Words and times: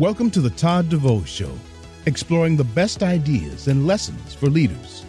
Welcome 0.00 0.30
to 0.30 0.40
the 0.40 0.48
Todd 0.48 0.88
DeVoe 0.88 1.24
Show, 1.24 1.52
exploring 2.06 2.56
the 2.56 2.64
best 2.64 3.02
ideas 3.02 3.68
and 3.68 3.86
lessons 3.86 4.32
for 4.32 4.46
leaders. 4.46 5.04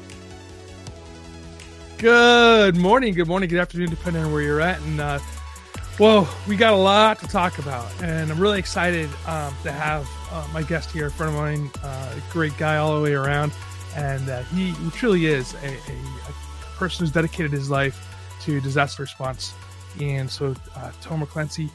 Good 1.97 2.75
morning, 2.75 3.13
good 3.13 3.29
morning, 3.29 3.47
good 3.47 3.61
afternoon, 3.61 3.89
depending 3.89 4.21
on 4.21 4.33
where 4.33 4.41
you're 4.41 4.59
at. 4.59 4.81
And 4.81 4.99
uh, 4.99 5.19
well, 5.97 6.29
we 6.45 6.57
got 6.57 6.73
a 6.73 6.75
lot 6.75 7.19
to 7.19 7.27
talk 7.27 7.57
about, 7.57 7.89
and 8.03 8.29
I'm 8.29 8.37
really 8.37 8.59
excited 8.59 9.09
um, 9.27 9.55
to 9.63 9.71
have 9.71 10.05
uh, 10.29 10.45
my 10.53 10.61
guest 10.61 10.91
here, 10.91 11.07
a 11.07 11.11
friend 11.11 11.33
of 11.33 11.39
mine, 11.39 11.71
uh, 11.81 12.13
a 12.17 12.33
great 12.33 12.57
guy 12.57 12.75
all 12.75 12.93
the 12.97 13.01
way 13.01 13.13
around, 13.13 13.53
and 13.95 14.27
uh, 14.27 14.43
he, 14.43 14.71
he 14.71 14.89
truly 14.89 15.25
is 15.25 15.53
a, 15.53 15.67
a, 15.67 15.69
a, 15.69 16.75
person 16.75 17.05
who's 17.05 17.13
dedicated 17.13 17.53
his 17.53 17.69
life 17.69 18.13
to 18.41 18.59
disaster 18.59 19.03
response. 19.03 19.53
And 20.01 20.29
so, 20.29 20.53
uh, 20.75 20.91
Tomer 21.01 21.29
Clancy, 21.29 21.69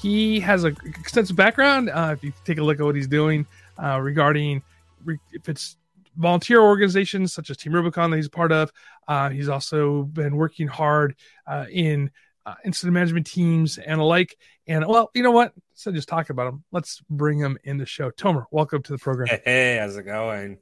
he 0.00 0.40
has 0.40 0.64
an 0.64 0.76
extensive 0.84 1.36
background. 1.36 1.90
Uh, 1.90 2.14
if 2.16 2.22
you 2.22 2.32
take 2.44 2.58
a 2.58 2.62
look 2.62 2.78
at 2.80 2.84
what 2.84 2.94
he's 2.94 3.08
doing 3.08 3.46
uh, 3.82 3.98
regarding 4.00 4.62
re- 5.04 5.18
if 5.32 5.48
it's 5.48 5.76
volunteer 6.16 6.60
organizations 6.60 7.32
such 7.32 7.50
as 7.50 7.56
Team 7.56 7.72
Rubicon 7.72 8.10
that 8.10 8.16
he's 8.16 8.28
part 8.28 8.52
of, 8.52 8.72
uh, 9.06 9.30
he's 9.30 9.48
also 9.48 10.04
been 10.04 10.36
working 10.36 10.66
hard 10.66 11.16
uh, 11.46 11.66
in 11.70 12.10
uh, 12.46 12.54
incident 12.64 12.94
management 12.94 13.26
teams 13.26 13.78
and 13.78 14.00
alike. 14.00 14.36
And 14.66 14.86
well, 14.86 15.10
you 15.14 15.22
know 15.22 15.30
what? 15.30 15.52
So 15.74 15.92
just 15.92 16.08
talking 16.08 16.32
about 16.32 16.48
him. 16.48 16.64
Let's 16.72 17.02
bring 17.10 17.38
him 17.38 17.58
in 17.64 17.78
the 17.78 17.86
show. 17.86 18.10
Tomer, 18.10 18.44
welcome 18.50 18.82
to 18.82 18.92
the 18.92 18.98
program. 18.98 19.28
Hey, 19.44 19.78
how's 19.80 19.96
it 19.96 20.04
going? 20.04 20.58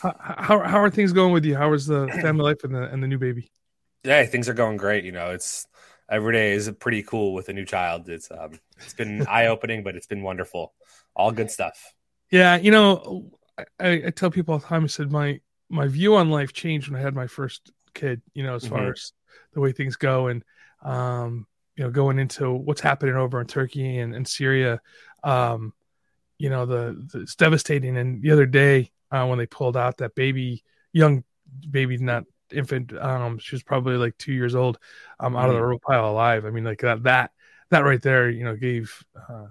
How, 0.00 0.14
how, 0.18 0.60
how 0.60 0.78
are 0.78 0.90
things 0.90 1.12
going 1.12 1.32
with 1.32 1.44
you? 1.44 1.56
How 1.56 1.72
is 1.72 1.86
the 1.86 2.06
family 2.22 2.44
life 2.44 2.62
and 2.64 2.74
the 2.74 2.82
and 2.82 3.02
the 3.02 3.08
new 3.08 3.18
baby? 3.18 3.50
Yeah, 4.04 4.24
things 4.26 4.48
are 4.48 4.54
going 4.54 4.76
great. 4.76 5.04
You 5.04 5.12
know, 5.12 5.30
it's 5.30 5.66
every 6.10 6.32
day 6.32 6.52
is 6.52 6.70
pretty 6.78 7.02
cool 7.02 7.34
with 7.34 7.48
a 7.48 7.52
new 7.52 7.64
child. 7.64 8.08
It's 8.08 8.30
um, 8.30 8.58
it's 8.78 8.94
been 8.94 9.26
eye 9.28 9.46
opening, 9.46 9.82
but 9.82 9.96
it's 9.96 10.06
been 10.06 10.22
wonderful. 10.22 10.72
All 11.14 11.32
good 11.32 11.50
stuff. 11.50 11.92
Yeah, 12.30 12.56
you 12.56 12.70
know, 12.70 13.30
I, 13.78 14.02
I, 14.06 14.10
tell 14.10 14.30
people 14.30 14.54
all 14.54 14.58
the 14.58 14.66
time. 14.66 14.84
I 14.84 14.88
said 14.88 15.10
my 15.10 15.40
my 15.68 15.86
view 15.86 16.16
on 16.16 16.30
life 16.30 16.52
changed 16.52 16.90
when 16.90 17.00
I 17.00 17.02
had 17.02 17.14
my 17.14 17.26
first 17.26 17.70
kid. 17.94 18.22
You 18.34 18.42
know, 18.44 18.54
as 18.54 18.64
mm-hmm. 18.64 18.74
far 18.74 18.92
as 18.92 19.12
the 19.52 19.60
way 19.60 19.72
things 19.72 19.96
go, 19.96 20.28
and 20.28 20.44
um, 20.82 21.46
you 21.76 21.84
know, 21.84 21.90
going 21.90 22.18
into 22.18 22.52
what's 22.52 22.80
happening 22.80 23.16
over 23.16 23.40
in 23.40 23.46
Turkey 23.46 23.98
and, 23.98 24.14
and 24.14 24.26
Syria. 24.26 24.80
Um, 25.22 25.72
you 26.38 26.50
know, 26.50 26.66
the, 26.66 27.06
the, 27.12 27.20
it's 27.20 27.34
devastating. 27.34 27.96
And 27.96 28.22
the 28.22 28.30
other 28.30 28.46
day, 28.46 28.90
uh, 29.10 29.26
when 29.26 29.38
they 29.38 29.46
pulled 29.46 29.76
out 29.76 29.98
that 29.98 30.14
baby, 30.14 30.64
young 30.92 31.24
baby, 31.70 31.96
not 31.98 32.24
infant, 32.52 32.92
um, 32.96 33.38
she 33.38 33.54
was 33.54 33.62
probably 33.62 33.96
like 33.96 34.16
two 34.18 34.32
years 34.32 34.54
old, 34.54 34.78
um, 35.20 35.36
out 35.36 35.40
mm-hmm. 35.40 35.48
of 35.48 35.54
the 35.54 35.60
mm-hmm. 35.60 35.68
rubble 35.68 35.82
pile 35.86 36.10
alive. 36.10 36.44
I 36.44 36.50
mean, 36.50 36.64
like 36.64 36.80
that, 36.80 37.02
that, 37.04 37.30
that 37.70 37.80
right 37.80 38.00
there, 38.00 38.30
you 38.30 38.44
know, 38.44 38.56
gave, 38.56 39.04
uh, 39.28 39.46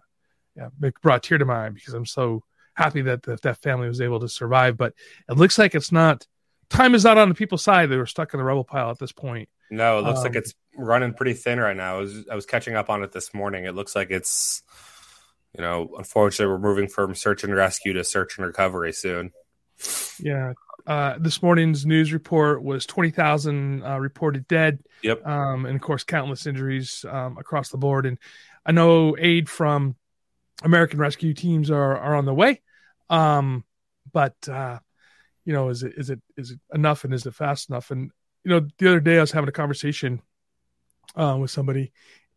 yeah, 0.56 0.70
brought 1.02 1.24
tear 1.24 1.38
to 1.38 1.46
my 1.46 1.66
eye 1.66 1.70
because 1.70 1.94
I'm 1.94 2.06
so 2.06 2.44
happy 2.74 3.02
that 3.04 3.24
the, 3.24 3.38
that 3.44 3.62
family 3.62 3.88
was 3.88 4.02
able 4.02 4.20
to 4.22 4.30
survive. 4.30 4.78
But 4.78 4.94
it 5.30 5.38
looks 5.38 5.58
like 5.58 5.76
it's 5.76 5.92
not 5.92 6.26
time 6.70 6.96
is 6.96 7.04
not 7.04 7.18
on 7.18 7.30
the 7.30 7.36
people's 7.36 7.64
side. 7.64 7.90
They 7.90 7.98
were 7.98 8.06
stuck 8.06 8.34
in 8.34 8.38
the 8.38 8.44
rubble 8.44 8.64
pile 8.64 8.92
at 8.92 9.00
this 9.00 9.12
point. 9.12 9.50
No, 9.70 10.00
it 10.00 10.04
looks 10.04 10.20
um, 10.20 10.26
like 10.26 10.36
it's 10.36 10.54
running 10.78 11.14
pretty 11.14 11.34
thin 11.34 11.60
right 11.60 11.76
now. 11.76 11.98
I 11.98 12.00
was 12.00 12.28
I 12.32 12.36
was 12.36 12.46
catching 12.46 12.76
up 12.76 12.90
on 12.90 13.04
it 13.04 13.12
this 13.12 13.34
morning. 13.34 13.66
It 13.66 13.76
looks 13.76 13.96
like 13.96 14.12
it's 14.12 14.64
you 15.58 15.62
know, 15.62 15.90
unfortunately 15.98 16.52
we're 16.52 16.60
moving 16.60 16.88
from 16.88 17.16
search 17.16 17.44
and 17.44 17.56
rescue 17.56 17.94
to 17.94 18.04
search 18.04 18.38
and 18.38 18.46
recovery 18.46 18.94
soon. 18.94 19.32
Yeah. 20.20 20.54
Uh, 20.88 21.16
this 21.20 21.42
morning's 21.42 21.86
news 21.86 22.14
report 22.14 22.62
was 22.62 22.86
20,000 22.86 23.84
uh, 23.84 23.98
reported 24.00 24.48
dead. 24.48 24.80
Yep. 25.02 25.26
Um, 25.26 25.66
and 25.66 25.76
of 25.76 25.82
course, 25.82 26.04
countless 26.04 26.46
injuries 26.46 27.04
um, 27.10 27.38
across 27.38 27.70
the 27.70 27.78
board. 27.78 28.06
And 28.06 28.20
I 28.66 28.72
know 28.72 29.16
aid 29.18 29.50
from 29.50 29.96
American 30.64 31.00
rescue 31.00 31.34
teams 31.34 31.72
are, 31.72 31.98
are 31.98 32.16
on 32.16 32.26
the 32.26 32.34
way. 32.34 32.62
Um, 33.10 33.64
but 34.12 34.36
uh, 34.48 34.80
you 35.44 35.54
know, 35.54 35.70
is 35.70 35.84
it 35.84 35.94
is 35.98 36.10
it 36.10 36.22
is 36.38 36.52
it 36.52 36.60
enough 36.74 37.04
and 37.04 37.14
is 37.14 37.26
it 37.26 37.36
fast 37.36 37.70
enough? 37.70 37.92
And 37.92 38.12
you 38.44 38.52
know, 38.52 38.68
the 38.78 38.88
other 38.88 39.00
day 39.00 39.18
I 39.18 39.22
was 39.22 39.32
having 39.32 39.50
a 39.50 39.54
conversation 39.54 40.22
uh, 41.16 41.38
with 41.40 41.52
somebody, 41.52 41.92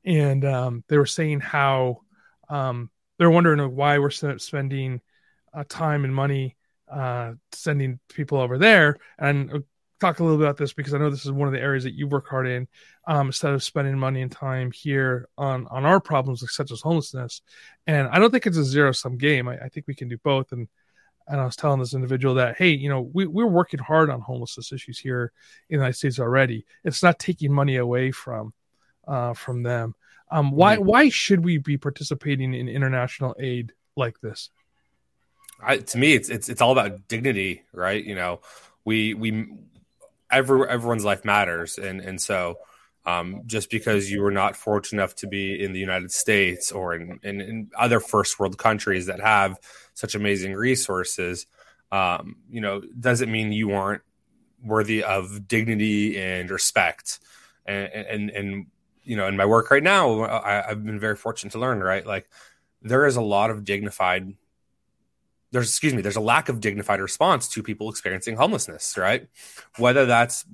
and 0.04 0.44
um, 0.44 0.84
they 0.88 0.98
were 0.98 1.06
saying 1.06 1.40
how 1.40 2.00
um, 2.48 2.90
they're 3.18 3.30
wondering 3.30 3.74
why 3.74 3.98
we're 3.98 4.10
spending 4.10 5.00
uh, 5.54 5.64
time 5.68 6.04
and 6.04 6.14
money 6.14 6.56
uh, 6.90 7.32
sending 7.52 7.98
people 8.08 8.38
over 8.38 8.58
there. 8.58 8.96
And 9.18 9.64
talk 10.00 10.20
a 10.20 10.22
little 10.22 10.38
bit 10.38 10.44
about 10.44 10.56
this 10.56 10.72
because 10.72 10.94
I 10.94 10.98
know 10.98 11.10
this 11.10 11.24
is 11.24 11.32
one 11.32 11.48
of 11.48 11.54
the 11.54 11.60
areas 11.60 11.84
that 11.84 11.94
you 11.94 12.06
work 12.06 12.28
hard 12.28 12.46
in. 12.46 12.68
Um, 13.06 13.28
instead 13.28 13.52
of 13.52 13.62
spending 13.62 13.98
money 13.98 14.22
and 14.22 14.30
time 14.30 14.70
here 14.70 15.28
on 15.38 15.66
on 15.68 15.84
our 15.84 16.00
problems, 16.00 16.44
such 16.52 16.70
as 16.70 16.80
homelessness, 16.80 17.42
and 17.86 18.08
I 18.08 18.18
don't 18.18 18.30
think 18.30 18.46
it's 18.46 18.58
a 18.58 18.64
zero 18.64 18.92
sum 18.92 19.16
game. 19.16 19.48
I, 19.48 19.56
I 19.58 19.68
think 19.68 19.86
we 19.86 19.94
can 19.94 20.08
do 20.08 20.18
both, 20.18 20.52
and 20.52 20.68
and 21.26 21.40
I 21.40 21.44
was 21.44 21.56
telling 21.56 21.80
this 21.80 21.94
individual 21.94 22.34
that, 22.36 22.56
hey, 22.56 22.70
you 22.70 22.88
know, 22.88 23.10
we, 23.12 23.26
we're 23.26 23.46
working 23.46 23.80
hard 23.80 24.08
on 24.10 24.20
homelessness 24.20 24.72
issues 24.72 24.98
here 24.98 25.32
in 25.68 25.76
the 25.76 25.82
United 25.82 25.96
States 25.98 26.18
already. 26.18 26.64
It's 26.84 27.02
not 27.02 27.18
taking 27.18 27.52
money 27.52 27.76
away 27.76 28.10
from 28.10 28.52
uh, 29.06 29.34
from 29.34 29.62
them. 29.62 29.94
Um, 30.30 30.50
why 30.52 30.76
mm-hmm. 30.76 30.86
why 30.86 31.08
should 31.08 31.44
we 31.44 31.58
be 31.58 31.78
participating 31.78 32.54
in 32.54 32.68
international 32.68 33.34
aid 33.38 33.72
like 33.96 34.20
this? 34.20 34.50
I, 35.60 35.78
to 35.78 35.98
me, 35.98 36.14
it's 36.14 36.28
it's 36.28 36.48
it's 36.48 36.60
all 36.60 36.72
about 36.72 37.08
dignity, 37.08 37.62
right? 37.72 38.02
You 38.02 38.14
know, 38.14 38.40
we 38.84 39.14
we 39.14 39.48
every 40.30 40.68
everyone's 40.68 41.04
life 41.04 41.24
matters, 41.24 41.78
and 41.78 42.00
and 42.00 42.20
so 42.20 42.58
um, 43.08 43.42
just 43.46 43.70
because 43.70 44.10
you 44.10 44.20
were 44.20 44.30
not 44.30 44.54
fortunate 44.54 45.00
enough 45.00 45.14
to 45.16 45.26
be 45.26 45.62
in 45.62 45.72
the 45.72 45.80
United 45.80 46.12
States 46.12 46.70
or 46.70 46.94
in, 46.94 47.18
in, 47.22 47.40
in 47.40 47.70
other 47.74 48.00
first 48.00 48.38
world 48.38 48.58
countries 48.58 49.06
that 49.06 49.20
have 49.20 49.58
such 49.94 50.14
amazing 50.14 50.52
resources, 50.52 51.46
um, 51.90 52.36
you 52.50 52.60
know, 52.60 52.82
doesn't 53.00 53.32
mean 53.32 53.50
you 53.50 53.72
aren't 53.72 54.02
worthy 54.62 55.02
of 55.02 55.48
dignity 55.48 56.18
and 56.18 56.50
respect. 56.50 57.18
And, 57.64 57.88
and, 57.88 58.30
and 58.30 58.66
you 59.04 59.16
know, 59.16 59.26
in 59.26 59.38
my 59.38 59.46
work 59.46 59.70
right 59.70 59.82
now, 59.82 60.20
I, 60.24 60.68
I've 60.68 60.84
been 60.84 61.00
very 61.00 61.16
fortunate 61.16 61.52
to 61.52 61.58
learn, 61.58 61.80
right? 61.80 62.06
Like 62.06 62.28
there 62.82 63.06
is 63.06 63.16
a 63.16 63.22
lot 63.22 63.48
of 63.50 63.64
dignified 63.64 64.34
there's 65.50 65.68
excuse 65.68 65.94
me 65.94 66.02
there's 66.02 66.16
a 66.16 66.20
lack 66.20 66.48
of 66.48 66.60
dignified 66.60 67.00
response 67.00 67.48
to 67.48 67.62
people 67.62 67.88
experiencing 67.88 68.36
homelessness 68.36 68.96
right? 68.96 69.28
Whether 69.78 70.06
that's 70.06 70.44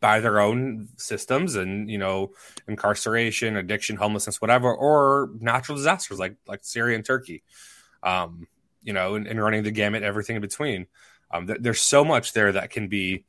by 0.00 0.20
their 0.20 0.38
own 0.38 0.88
systems 0.98 1.54
and 1.54 1.90
you 1.90 1.96
know 1.96 2.30
incarceration 2.68 3.56
addiction 3.56 3.96
homelessness 3.96 4.38
whatever 4.38 4.70
or 4.74 5.30
natural 5.40 5.78
disasters 5.78 6.18
like 6.18 6.36
like 6.46 6.62
syria 6.62 6.94
and 6.94 7.06
turkey 7.06 7.42
um 8.02 8.46
you 8.82 8.92
know 8.92 9.14
and, 9.14 9.26
and 9.26 9.42
running 9.42 9.62
the 9.62 9.70
gamut 9.70 10.02
everything 10.02 10.36
in 10.36 10.42
between. 10.42 10.86
Um 11.30 11.46
th- 11.46 11.60
there's 11.62 11.80
so 11.80 12.04
much 12.04 12.34
there 12.34 12.52
that 12.52 12.70
can 12.70 12.88
be 12.88 13.24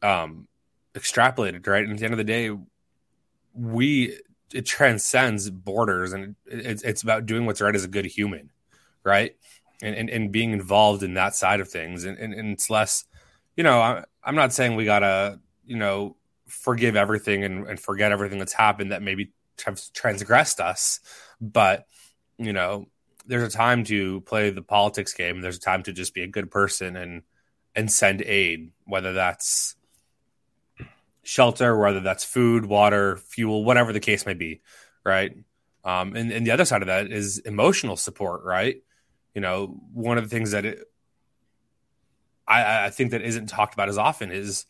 um 0.00 0.46
extrapolated 0.94 1.66
right? 1.66 1.82
And 1.82 1.92
at 1.92 1.98
the 1.98 2.04
end 2.04 2.14
of 2.14 2.18
the 2.18 2.24
day 2.24 2.56
we 3.52 4.18
it 4.54 4.64
transcends 4.64 5.50
borders 5.50 6.12
and 6.12 6.36
it, 6.46 6.82
it's 6.84 7.02
about 7.02 7.26
doing 7.26 7.46
what's 7.46 7.60
right 7.60 7.74
as 7.74 7.84
a 7.84 7.88
good 7.88 8.06
human 8.06 8.50
right 9.02 9.34
and, 9.82 9.94
and, 9.94 10.10
and 10.10 10.32
being 10.32 10.52
involved 10.52 11.02
in 11.02 11.14
that 11.14 11.34
side 11.34 11.60
of 11.60 11.68
things 11.68 12.04
and, 12.04 12.18
and, 12.18 12.32
and 12.32 12.52
it's 12.52 12.70
less 12.70 13.04
you 13.56 13.64
know 13.64 13.80
I, 13.80 14.04
i'm 14.24 14.34
not 14.34 14.52
saying 14.52 14.76
we 14.76 14.84
gotta 14.84 15.38
you 15.66 15.76
know, 15.76 16.16
forgive 16.46 16.96
everything 16.96 17.44
and, 17.44 17.66
and 17.66 17.78
forget 17.78 18.12
everything 18.12 18.38
that's 18.38 18.52
happened 18.52 18.92
that 18.92 19.02
maybe 19.02 19.32
have 19.64 19.80
transgressed 19.92 20.60
us. 20.60 21.00
But, 21.40 21.86
you 22.38 22.52
know, 22.52 22.86
there's 23.26 23.54
a 23.54 23.56
time 23.56 23.84
to 23.84 24.20
play 24.22 24.50
the 24.50 24.62
politics 24.62 25.12
game. 25.12 25.40
There's 25.40 25.56
a 25.56 25.60
time 25.60 25.82
to 25.84 25.92
just 25.92 26.14
be 26.14 26.22
a 26.22 26.28
good 26.28 26.50
person 26.50 26.96
and 26.96 27.22
and 27.74 27.92
send 27.92 28.22
aid, 28.22 28.72
whether 28.86 29.12
that's 29.12 29.76
shelter, 31.22 31.76
whether 31.76 32.00
that's 32.00 32.24
food, 32.24 32.64
water, 32.64 33.16
fuel, 33.16 33.64
whatever 33.64 33.92
the 33.92 34.00
case 34.00 34.24
may 34.24 34.32
be, 34.32 34.62
right? 35.04 35.36
Um, 35.84 36.16
and, 36.16 36.32
and 36.32 36.46
the 36.46 36.52
other 36.52 36.64
side 36.64 36.80
of 36.80 36.86
that 36.86 37.12
is 37.12 37.38
emotional 37.40 37.96
support, 37.96 38.44
right? 38.44 38.76
You 39.36 39.42
know, 39.42 39.66
one 39.92 40.16
of 40.16 40.24
the 40.24 40.30
things 40.30 40.52
that 40.52 40.64
it, 40.64 40.90
I, 42.48 42.86
I 42.86 42.90
think 42.90 43.10
that 43.10 43.20
isn't 43.20 43.48
talked 43.48 43.74
about 43.74 43.90
as 43.90 43.98
often 43.98 44.32
is 44.32 44.64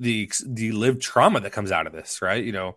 the 0.00 0.32
the 0.46 0.72
lived 0.72 1.02
trauma 1.02 1.40
that 1.40 1.52
comes 1.52 1.70
out 1.70 1.86
of 1.86 1.92
this, 1.92 2.22
right? 2.22 2.42
You 2.42 2.52
know, 2.52 2.76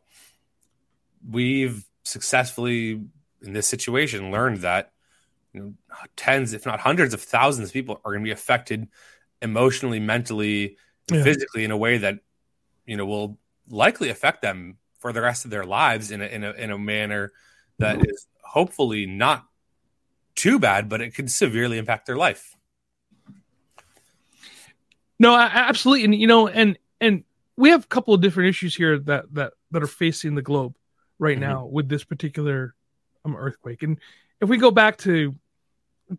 we've 1.31 1.85
successfully 2.03 3.01
in 3.41 3.53
this 3.53 3.65
situation 3.65 4.29
learned 4.29 4.57
that 4.57 4.91
you 5.53 5.61
know 5.61 5.73
tens, 6.17 6.51
if 6.51 6.65
not 6.65 6.81
hundreds 6.81 7.13
of 7.13 7.21
thousands 7.21 7.69
of 7.69 7.73
people 7.73 8.01
are 8.03 8.11
going 8.11 8.21
to 8.21 8.27
be 8.27 8.31
affected 8.31 8.89
emotionally, 9.41 10.01
mentally, 10.01 10.75
yeah. 11.09 11.23
physically 11.23 11.63
in 11.63 11.71
a 11.71 11.77
way 11.77 11.97
that 11.97 12.19
you 12.85 12.97
know 12.97 13.05
will 13.05 13.37
likely 13.69 14.09
affect 14.09 14.41
them 14.41 14.79
for 14.99 15.13
the 15.13 15.21
rest 15.21 15.45
of 15.45 15.51
their 15.51 15.63
lives 15.63 16.11
in 16.11 16.21
a 16.21 16.25
in 16.25 16.43
a 16.43 16.51
in 16.51 16.71
a 16.71 16.77
manner 16.77 17.31
that 17.79 18.05
is 18.05 18.27
hopefully 18.43 19.05
not 19.05 19.45
too 20.45 20.59
bad, 20.59 20.87
but 20.87 21.01
it 21.01 21.15
could 21.15 21.31
severely 21.31 21.79
impact 21.79 22.05
their 22.05 22.15
life. 22.15 22.55
No, 25.17 25.35
absolutely, 25.35 26.05
and 26.05 26.13
you 26.13 26.27
know, 26.27 26.47
and 26.47 26.77
and 27.01 27.23
we 27.57 27.69
have 27.71 27.85
a 27.85 27.87
couple 27.87 28.13
of 28.13 28.21
different 28.21 28.49
issues 28.49 28.75
here 28.75 28.99
that 28.99 29.33
that 29.33 29.53
that 29.71 29.81
are 29.81 29.87
facing 29.87 30.35
the 30.35 30.43
globe 30.43 30.75
right 31.17 31.39
mm-hmm. 31.39 31.49
now 31.49 31.65
with 31.65 31.89
this 31.89 32.03
particular 32.03 32.75
um, 33.23 33.35
earthquake. 33.35 33.81
And 33.81 33.97
if 34.39 34.47
we 34.47 34.57
go 34.57 34.69
back 34.69 34.97
to 34.99 35.33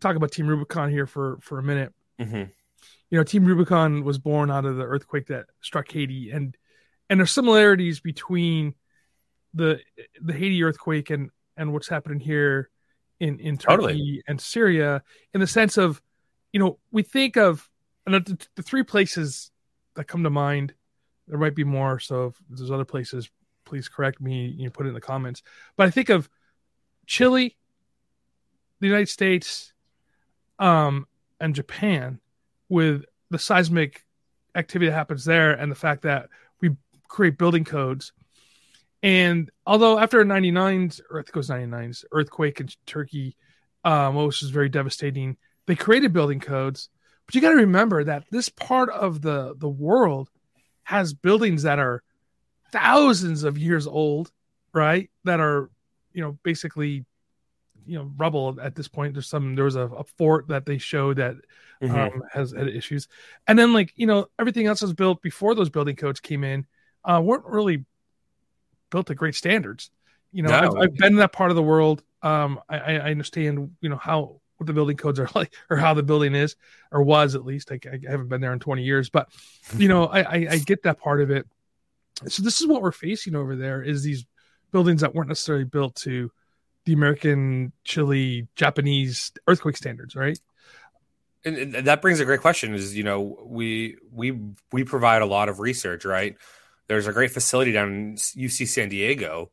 talk 0.01 0.17
about 0.17 0.33
Team 0.33 0.47
Rubicon 0.47 0.89
here 0.89 1.07
for 1.07 1.37
for 1.41 1.57
a 1.59 1.63
minute. 1.63 1.93
Mhm. 2.19 2.51
You 3.09 3.17
know, 3.17 3.23
Team 3.23 3.45
Rubicon 3.45 4.03
was 4.03 4.17
born 4.17 4.51
out 4.51 4.65
of 4.65 4.75
the 4.75 4.83
earthquake 4.83 5.27
that 5.27 5.45
struck 5.61 5.89
Haiti, 5.89 6.31
and 6.31 6.57
and 7.09 7.17
there's 7.17 7.31
similarities 7.31 8.01
between 8.01 8.75
the 9.53 9.79
the 10.19 10.33
Haiti 10.33 10.63
earthquake 10.63 11.11
and 11.11 11.29
and 11.55 11.71
what's 11.71 11.87
happening 11.87 12.19
here 12.19 12.69
in 13.19 13.39
in 13.39 13.57
Turkey 13.57 13.75
Totally. 13.75 14.23
and 14.27 14.39
Syria 14.39 15.03
in 15.33 15.39
the 15.39 15.47
sense 15.47 15.77
of, 15.77 16.01
you 16.51 16.59
know, 16.59 16.79
we 16.91 17.03
think 17.03 17.37
of 17.37 17.69
and 18.05 18.15
the, 18.25 18.47
the 18.55 18.63
three 18.63 18.83
places 18.83 19.51
that 19.95 20.05
come 20.05 20.23
to 20.23 20.29
mind. 20.29 20.73
There 21.27 21.37
might 21.37 21.55
be 21.55 21.65
more, 21.65 21.99
so 21.99 22.27
if 22.27 22.35
there's 22.49 22.71
other 22.71 22.85
places, 22.85 23.29
please 23.65 23.89
correct 23.89 24.21
me. 24.21 24.47
You 24.47 24.65
know, 24.65 24.69
put 24.69 24.85
it 24.85 24.89
in 24.89 24.95
the 24.95 25.01
comments. 25.01 25.43
But 25.75 25.87
I 25.87 25.91
think 25.91 26.09
of 26.09 26.29
Chile, 27.05 27.57
the 28.79 28.87
United 28.87 29.09
States, 29.09 29.73
um, 30.57 31.05
and 31.39 31.53
Japan 31.53 32.19
with 32.69 33.03
the 33.29 33.39
seismic 33.39 34.05
activity 34.55 34.89
that 34.89 34.95
happens 34.95 35.25
there 35.25 35.51
and 35.51 35.69
the 35.71 35.75
fact 35.75 36.03
that 36.03 36.29
we 36.61 36.71
create 37.07 37.37
building 37.37 37.65
codes. 37.65 38.13
And 39.07 39.49
although 39.65 39.97
after 39.97 40.23
99's, 40.25 40.99
or 41.09 41.19
I 41.19 41.23
think 41.23 41.35
99's 41.45 42.03
earthquake 42.11 42.59
in 42.59 42.67
Turkey, 42.85 43.37
um, 43.85 44.15
which 44.15 44.41
was 44.41 44.49
very 44.51 44.67
devastating, 44.67 45.37
they 45.65 45.75
created 45.75 46.11
building 46.11 46.41
codes. 46.41 46.89
But 47.25 47.35
you 47.35 47.41
got 47.41 47.51
to 47.51 47.55
remember 47.55 48.03
that 48.03 48.25
this 48.31 48.49
part 48.49 48.89
of 48.89 49.21
the, 49.21 49.55
the 49.57 49.69
world 49.69 50.29
has 50.83 51.13
buildings 51.13 51.63
that 51.63 51.79
are 51.79 52.03
thousands 52.71 53.43
of 53.43 53.57
years 53.57 53.87
old, 53.87 54.29
right? 54.73 55.09
That 55.23 55.39
are, 55.39 55.69
you 56.13 56.21
know, 56.21 56.37
basically 56.43 57.05
you 57.85 57.97
know 57.97 58.11
rubble 58.17 58.57
at 58.61 58.75
this 58.75 58.89
point 58.89 59.13
there's 59.13 59.29
some 59.29 59.55
there 59.55 59.63
was 59.63 59.77
a, 59.77 59.83
a 59.87 60.03
fort 60.17 60.47
that 60.49 60.65
they 60.65 60.77
showed 60.77 61.17
that 61.17 61.35
Mhm. 61.81 62.13
um, 62.13 62.23
has 62.33 62.51
had 62.51 62.67
issues 62.67 63.07
and 63.47 63.57
then 63.57 63.71
like 63.71 63.93
you 63.95 64.07
know 64.07 64.25
everything 64.37 64.65
else 64.65 64.81
was 64.81 64.93
built 64.93 65.21
before 65.21 65.55
those 65.55 65.69
building 65.69 65.95
codes 65.95 66.19
came 66.19 66.43
in 66.43 66.65
uh 67.05 67.21
weren't 67.23 67.45
really 67.45 67.85
built 68.89 69.07
to 69.07 69.15
great 69.15 69.35
standards. 69.35 69.89
You 70.31 70.43
know 70.43 70.49
No. 70.49 70.57
I've, 70.57 70.83
I've 70.83 70.95
been 70.95 71.13
in 71.13 71.15
that 71.17 71.31
part 71.33 71.51
of 71.51 71.55
the 71.55 71.63
world. 71.63 72.03
Um 72.21 72.59
I, 72.69 72.77
I 72.77 72.93
I 72.93 73.11
understand 73.11 73.75
you 73.81 73.89
know 73.89 73.97
how 73.97 74.41
what 74.57 74.65
the 74.65 74.73
building 74.73 74.97
codes 74.97 75.19
are 75.19 75.29
like 75.35 75.53
or 75.69 75.77
how 75.77 75.93
the 75.93 76.03
building 76.03 76.35
is 76.35 76.55
or 76.91 77.03
was 77.03 77.35
at 77.35 77.45
least. 77.45 77.71
I, 77.71 77.79
I 77.85 77.99
haven't 78.09 78.27
been 78.29 78.41
there 78.41 78.53
in 78.53 78.59
20 78.59 78.83
years 78.83 79.09
but 79.09 79.29
you 79.77 79.87
know 79.87 80.05
I, 80.05 80.19
I 80.21 80.47
i 80.51 80.57
get 80.57 80.83
that 80.83 80.99
part 80.99 81.21
of 81.21 81.31
it. 81.31 81.45
So 82.27 82.41
this 82.41 82.61
is 82.61 82.67
what 82.67 82.81
we're 82.81 82.91
facing 82.91 83.35
over 83.35 83.55
there 83.55 83.83
is 83.83 84.03
these 84.03 84.25
buildings 84.71 85.01
that 85.01 85.13
weren't 85.13 85.29
necessarily 85.29 85.65
built 85.65 85.95
to 85.95 86.31
the 86.85 86.93
american 86.93 87.71
chile 87.83 88.47
japanese 88.55 89.31
earthquake 89.47 89.77
standards 89.77 90.15
right? 90.15 90.39
And, 91.45 91.75
and 91.75 91.87
that 91.87 92.01
brings 92.01 92.19
a 92.19 92.25
great 92.25 92.41
question 92.41 92.73
is 92.73 92.97
you 92.97 93.03
know 93.03 93.37
we 93.45 93.97
we 94.11 94.39
we 94.71 94.83
provide 94.83 95.21
a 95.21 95.25
lot 95.25 95.47
of 95.47 95.59
research 95.59 96.03
right 96.03 96.35
there's 96.87 97.07
a 97.07 97.13
great 97.13 97.31
facility 97.31 97.71
down 97.71 97.89
in 97.89 98.15
uc 98.15 98.67
san 98.67 98.89
diego. 98.89 99.51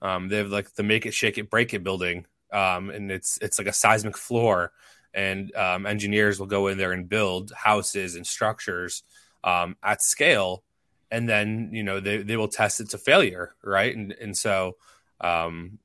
Um, 0.00 0.28
they 0.28 0.38
have 0.38 0.50
like 0.50 0.74
the 0.74 0.82
make 0.82 1.06
it 1.06 1.14
shake 1.14 1.38
it 1.38 1.50
break 1.50 1.72
it 1.74 1.84
building. 1.84 2.26
Um, 2.52 2.90
and 2.90 3.10
it's 3.10 3.38
it's 3.40 3.58
like 3.58 3.68
a 3.68 3.72
seismic 3.72 4.16
floor 4.16 4.72
and 5.14 5.54
um, 5.54 5.86
engineers 5.86 6.38
will 6.38 6.46
go 6.46 6.66
in 6.66 6.78
there 6.78 6.92
and 6.92 7.08
build 7.08 7.52
houses 7.52 8.16
and 8.16 8.26
structures 8.26 9.02
um, 9.44 9.76
at 9.82 10.02
scale. 10.02 10.64
And 11.10 11.28
then 11.28 11.70
you 11.72 11.82
know 11.82 12.00
they, 12.00 12.18
they 12.18 12.36
will 12.36 12.48
test 12.48 12.80
it 12.80 12.90
to 12.90 12.98
failure 12.98 13.54
right? 13.62 13.94
And 13.94 14.12
and 14.12 14.36
so 14.36 14.76
um, 15.20 15.78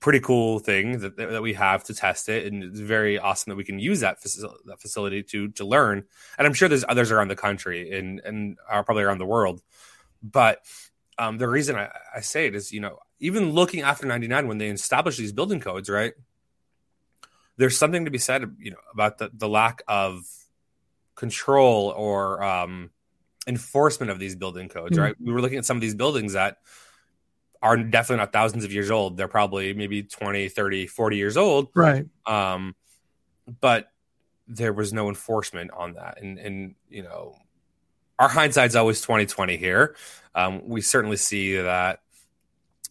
pretty 0.00 0.20
cool 0.20 0.58
thing 0.58 0.98
that, 0.98 1.16
that 1.16 1.42
we 1.42 1.52
have 1.54 1.84
to 1.84 1.94
test 1.94 2.28
it. 2.28 2.50
And 2.50 2.64
it's 2.64 2.80
very 2.80 3.18
awesome 3.18 3.50
that 3.50 3.56
we 3.56 3.64
can 3.64 3.78
use 3.78 4.00
that, 4.00 4.20
faci- 4.20 4.52
that 4.64 4.80
facility 4.80 5.22
to 5.24 5.48
to 5.48 5.64
learn. 5.64 6.04
And 6.38 6.46
i'm 6.46 6.54
sure 6.54 6.68
there's 6.68 6.84
others 6.88 7.10
around 7.10 7.28
the 7.28 7.36
country 7.36 7.96
and 7.96 8.20
and 8.20 8.58
are 8.68 8.82
probably 8.82 9.04
around 9.04 9.18
the 9.18 9.26
world 9.26 9.62
but 10.22 10.60
um, 11.18 11.38
the 11.38 11.48
reason 11.48 11.76
I, 11.76 11.90
I 12.14 12.20
say 12.20 12.46
it 12.46 12.54
is 12.54 12.72
you 12.72 12.80
know 12.80 12.98
even 13.20 13.50
looking 13.52 13.82
after 13.82 14.06
99 14.06 14.48
when 14.48 14.58
they 14.58 14.68
established 14.68 15.18
these 15.18 15.32
building 15.32 15.60
codes 15.60 15.88
right 15.88 16.14
there's 17.56 17.76
something 17.76 18.04
to 18.04 18.10
be 18.10 18.18
said 18.18 18.56
you 18.58 18.70
know 18.70 18.78
about 18.92 19.18
the, 19.18 19.30
the 19.34 19.48
lack 19.48 19.82
of 19.86 20.24
control 21.14 21.92
or 21.96 22.42
um, 22.42 22.90
enforcement 23.46 24.10
of 24.10 24.18
these 24.18 24.34
building 24.34 24.68
codes 24.68 24.96
Mhm. 24.96 25.02
right? 25.02 25.14
We 25.20 25.32
were 25.32 25.40
looking 25.40 25.58
at 25.58 25.64
some 25.64 25.76
of 25.76 25.80
these 25.80 25.94
buildings 25.94 26.32
that 26.32 26.58
are 27.60 27.76
definitely 27.76 28.16
not 28.16 28.32
thousands 28.32 28.64
of 28.64 28.72
years 28.72 28.90
old. 28.90 29.16
They're 29.16 29.28
probably 29.28 29.72
maybe 29.74 30.02
20 30.02 30.48
30 30.48 30.86
40 30.86 31.16
years 31.16 31.36
old. 31.36 31.68
Right. 31.74 32.06
Um, 32.26 32.74
but 33.60 33.88
there 34.48 34.72
was 34.72 34.92
no 34.92 35.08
enforcement 35.08 35.70
on 35.72 35.94
that. 35.94 36.20
And 36.20 36.38
and 36.38 36.74
you 36.88 37.02
know 37.02 37.36
our 38.22 38.28
hindsight's 38.28 38.76
always 38.76 39.00
2020 39.00 39.56
here. 39.56 39.96
Um, 40.36 40.62
we 40.64 40.80
certainly 40.80 41.16
see 41.16 41.56
that 41.56 42.02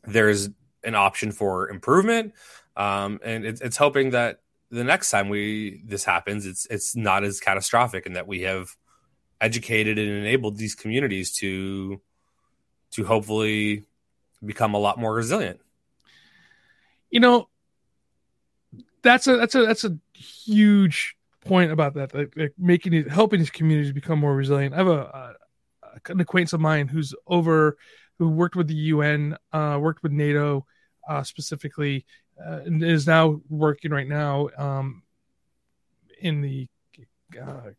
there's 0.04 0.50
an 0.84 0.94
option 0.94 1.32
for 1.32 1.70
improvement. 1.70 2.34
Um, 2.76 3.22
and 3.24 3.46
it's, 3.46 3.62
it's 3.62 3.78
hoping 3.78 4.10
that 4.10 4.42
the 4.72 4.84
next 4.84 5.10
time 5.10 5.30
we 5.30 5.82
this 5.86 6.06
happens 6.06 6.46
it's 6.46 6.66
it's 6.68 6.96
not 6.96 7.26
as 7.26 7.42
catastrophic 7.42 8.06
and 8.06 8.16
that 8.16 8.26
we 8.26 8.42
have 8.42 8.76
educated 9.42 9.98
and 9.98 10.10
enabled 10.10 10.58
these 10.58 10.76
communities 10.76 11.34
to 11.34 12.00
to 12.92 13.04
hopefully 13.04 13.84
become 14.44 14.74
a 14.74 14.80
lot 14.80 14.98
more 14.98 15.14
resilient. 15.14 15.62
You 17.10 17.22
know 17.22 17.48
that's 19.02 19.28
a 19.28 19.38
that's 19.38 19.56
a 19.56 19.66
that's 19.66 19.86
a 19.86 19.98
huge 20.14 21.16
point 21.46 21.72
about 21.72 21.94
that 21.96 22.14
like, 22.14 22.34
like 22.36 22.54
making 22.58 22.94
it 22.94 23.10
helping 23.10 23.40
these 23.40 23.50
communities 23.50 23.92
become 23.92 24.20
more 24.20 24.36
resilient. 24.36 24.74
I 24.74 24.78
have 24.78 24.88
a, 24.88 24.92
a 24.92 25.34
an 26.10 26.20
acquaintance 26.20 26.54
of 26.54 26.62
mine 26.62 26.88
who's 26.88 27.14
over 27.28 27.78
who 28.18 28.30
worked 28.30 28.56
with 28.56 28.68
the 28.68 28.76
un 28.76 29.36
uh 29.52 29.78
worked 29.82 30.04
with 30.04 30.12
nato 30.12 30.66
uh 31.10 31.22
specifically 31.24 32.06
uh, 32.44 32.60
and 32.66 32.82
is 32.84 33.06
now 33.06 33.42
working 33.50 33.92
right 33.92 34.08
now 34.08 34.48
um 34.58 35.04
in 36.22 36.42
the 36.42 36.68
uh, 37.42 37.72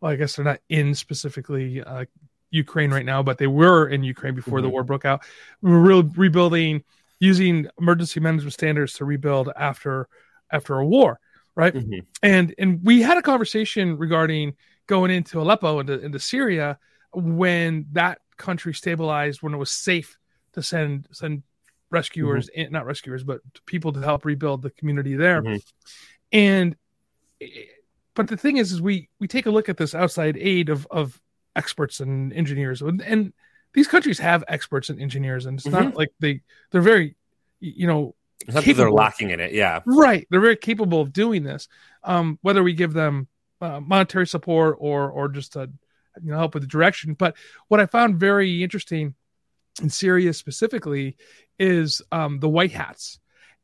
well 0.00 0.12
i 0.12 0.16
guess 0.16 0.36
they're 0.36 0.44
not 0.44 0.60
in 0.68 0.94
specifically 0.94 1.82
uh 1.82 2.04
ukraine 2.50 2.90
right 2.90 3.06
now 3.06 3.22
but 3.22 3.38
they 3.38 3.46
were 3.46 3.88
in 3.88 4.02
ukraine 4.04 4.34
before 4.34 4.60
the 4.60 4.68
Mhm. 4.68 4.72
war 4.72 4.84
broke 4.84 5.04
out. 5.04 5.22
We 5.62 5.70
were 5.70 5.80
re- 6.02 6.10
rebuilding 6.16 6.84
using 7.18 7.66
emergency 7.80 8.20
management 8.20 8.52
standards 8.54 8.92
to 8.94 9.04
rebuild 9.04 9.50
after 9.56 10.08
after 10.52 10.76
a 10.78 10.86
war 10.86 11.20
right 11.60 11.74
Mhm. 11.74 12.00
and 12.22 12.54
and 12.58 12.80
we 12.82 13.02
had 13.02 13.18
a 13.18 13.22
conversation 13.22 13.96
regarding 13.98 14.54
going 14.86 15.10
into 15.10 15.40
aleppo 15.40 15.78
into, 15.80 16.00
into 16.00 16.18
syria 16.18 16.78
when 17.12 17.86
that 17.92 18.18
country 18.36 18.72
stabilized 18.74 19.42
when 19.42 19.52
it 19.54 19.58
was 19.58 19.70
safe 19.70 20.18
to 20.54 20.62
send 20.62 21.06
send 21.12 21.42
rescuers 21.90 22.48
in, 22.54 22.72
not 22.72 22.86
rescuers 22.86 23.22
but 23.24 23.40
people 23.66 23.92
to 23.92 24.00
help 24.00 24.24
rebuild 24.24 24.62
the 24.62 24.70
community 24.70 25.14
there 25.16 25.42
Mhm. 25.42 25.60
and 26.32 26.76
but 28.14 28.28
the 28.28 28.36
thing 28.36 28.56
is 28.56 28.72
is 28.72 28.80
we 28.82 29.08
we 29.18 29.28
take 29.28 29.46
a 29.46 29.50
look 29.50 29.68
at 29.68 29.76
this 29.76 29.94
outside 29.94 30.36
aid 30.36 30.68
of 30.68 30.86
of 30.90 31.20
experts 31.56 32.00
and 32.00 32.32
engineers 32.32 32.80
and, 32.82 33.02
and 33.02 33.32
these 33.72 33.88
countries 33.88 34.18
have 34.18 34.42
experts 34.48 34.88
and 34.90 35.00
engineers 35.00 35.46
and 35.46 35.58
it's 35.58 35.66
not 35.66 35.94
like 35.96 36.10
they 36.20 36.40
they're 36.70 36.80
very 36.80 37.16
you 37.60 37.86
know 37.86 38.14
It's 38.46 38.54
not 38.54 38.64
that 38.64 38.72
they're 38.74 38.90
lacking 38.90 39.30
in 39.30 39.40
it 39.40 39.52
yeah. 39.52 39.80
Right 39.86 40.26
they're 40.30 40.40
very 40.40 40.56
capable 40.56 41.00
of 41.00 41.12
doing 41.12 41.44
this. 41.44 41.68
Um 42.04 42.38
whether 42.42 42.62
we 42.62 42.74
give 42.74 42.92
them 42.92 43.28
uh, 43.60 43.80
monetary 43.80 44.26
support 44.26 44.76
or 44.78 45.10
or 45.10 45.28
just 45.28 45.56
uh 45.56 45.66
you 46.22 46.30
know 46.30 46.38
help 46.38 46.54
with 46.54 46.62
the 46.62 46.68
direction. 46.68 47.14
But 47.14 47.36
what 47.68 47.80
i 47.80 47.86
found 47.86 48.16
very 48.16 48.62
interesting 48.62 49.14
in 49.80 49.90
syria 49.90 50.32
specifically 50.32 51.16
is 51.58 52.02
um 52.12 52.40
the 52.40 52.48
white 52.48 52.72
hats. 52.72 53.18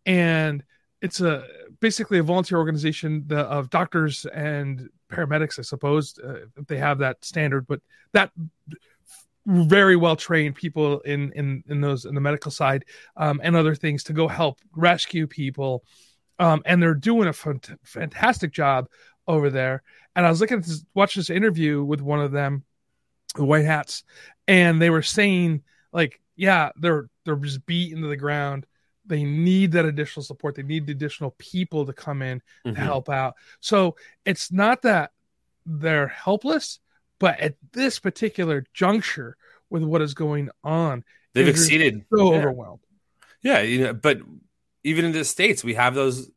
And 0.04 0.62
it's 1.02 1.20
a 1.20 1.44
basically 1.80 2.18
a 2.18 2.22
volunteer 2.22 2.58
organization 2.58 3.24
the, 3.26 3.40
of 3.40 3.70
doctors 3.70 4.24
and 4.26 4.88
paramedics 5.10 5.58
i 5.58 5.62
suppose 5.62 6.18
uh, 6.18 6.46
if 6.56 6.66
they 6.66 6.78
have 6.78 6.98
that 6.98 7.24
standard. 7.24 7.66
But 7.66 7.80
that 8.12 8.30
very 9.46 9.94
well 9.96 10.16
trained 10.16 10.56
people 10.56 11.00
in 11.00 11.32
in 11.32 11.62
in 11.68 11.80
those 11.80 12.04
in 12.04 12.14
the 12.14 12.20
medical 12.20 12.50
side 12.50 12.84
um, 13.16 13.40
and 13.44 13.54
other 13.54 13.74
things 13.74 14.02
to 14.04 14.12
go 14.12 14.26
help 14.28 14.58
rescue 14.74 15.26
people. 15.26 15.84
Um, 16.38 16.62
and 16.66 16.82
they're 16.82 16.94
doing 16.94 17.28
a 17.28 17.32
fant- 17.32 17.78
fantastic 17.84 18.52
job 18.52 18.88
over 19.26 19.48
there. 19.48 19.82
And 20.14 20.26
i 20.26 20.30
was 20.30 20.40
looking 20.40 20.58
at 20.58 20.64
this 20.64 20.84
watch 20.94 21.14
this 21.14 21.30
interview 21.30 21.82
with 21.82 22.00
one 22.00 22.20
of 22.20 22.32
them 22.32 22.64
the 23.34 23.44
white 23.44 23.64
hats 23.64 24.02
and 24.48 24.80
they 24.80 24.88
were 24.88 25.02
saying 25.02 25.62
like 25.92 26.20
yeah 26.36 26.70
they're 26.76 27.08
they're 27.24 27.36
just 27.36 27.64
beat 27.66 27.92
into 27.92 28.08
the 28.08 28.16
ground. 28.16 28.66
They 29.08 29.22
need 29.22 29.72
that 29.72 29.84
additional 29.84 30.24
support. 30.24 30.56
They 30.56 30.62
need 30.64 30.86
the 30.86 30.92
additional 30.92 31.34
people 31.38 31.86
to 31.86 31.92
come 31.92 32.22
in 32.22 32.42
to 32.64 32.72
Mhm. 32.72 32.76
help 32.76 33.08
out. 33.08 33.34
So 33.60 33.96
it's 34.24 34.50
not 34.50 34.82
that 34.82 35.12
they're 35.64 36.08
helpless 36.08 36.80
but 37.18 37.38
at 37.40 37.54
this 37.72 37.98
particular 37.98 38.64
juncture 38.74 39.36
with 39.70 39.82
what 39.82 40.02
is 40.02 40.14
going 40.14 40.48
on 40.64 41.04
they've 41.34 41.48
exceeded 41.48 42.04
so 42.14 42.32
yeah. 42.32 42.38
overwhelmed 42.38 42.80
Yeah, 43.42 43.60
you 43.60 43.84
know, 43.84 43.94
but 43.94 44.18
even 44.82 45.04
in 45.04 45.12
the 45.12 45.24
states, 45.24 45.62
we 45.62 45.74
have 45.74 45.94
those, 45.94 46.30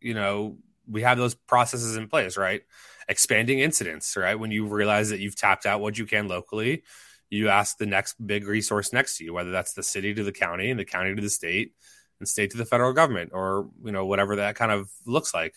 you 0.00 0.14
know, 0.14 0.56
we 0.88 1.02
have 1.02 1.18
those 1.18 1.34
processes 1.34 1.96
in 1.96 2.08
place, 2.08 2.36
right? 2.36 2.62
Expanding 3.08 3.58
incidents, 3.58 4.16
right? 4.16 4.38
When 4.38 4.50
you 4.50 4.66
realize 4.66 5.10
that 5.10 5.20
you've 5.20 5.36
tapped 5.36 5.66
out 5.66 5.80
what 5.80 5.98
you 5.98 6.06
can 6.06 6.28
locally, 6.28 6.84
you 7.30 7.48
ask 7.48 7.76
the 7.76 7.86
next 7.86 8.14
big 8.24 8.46
resource 8.46 8.92
next 8.92 9.18
to 9.18 9.24
you, 9.24 9.32
whether 9.34 9.50
that's 9.50 9.72
the 9.72 9.82
city 9.82 10.14
to 10.14 10.24
the 10.24 10.32
county 10.32 10.70
and 10.70 10.80
the 10.80 10.84
county 10.84 11.14
to 11.14 11.20
the 11.20 11.28
state 11.28 11.74
and 12.18 12.28
state 12.28 12.50
to 12.52 12.56
the 12.56 12.64
federal 12.64 12.92
government 12.92 13.30
or, 13.34 13.68
you 13.84 13.92
know, 13.92 14.06
whatever 14.06 14.36
that 14.36 14.56
kind 14.56 14.72
of 14.72 14.90
looks 15.06 15.34
like. 15.34 15.54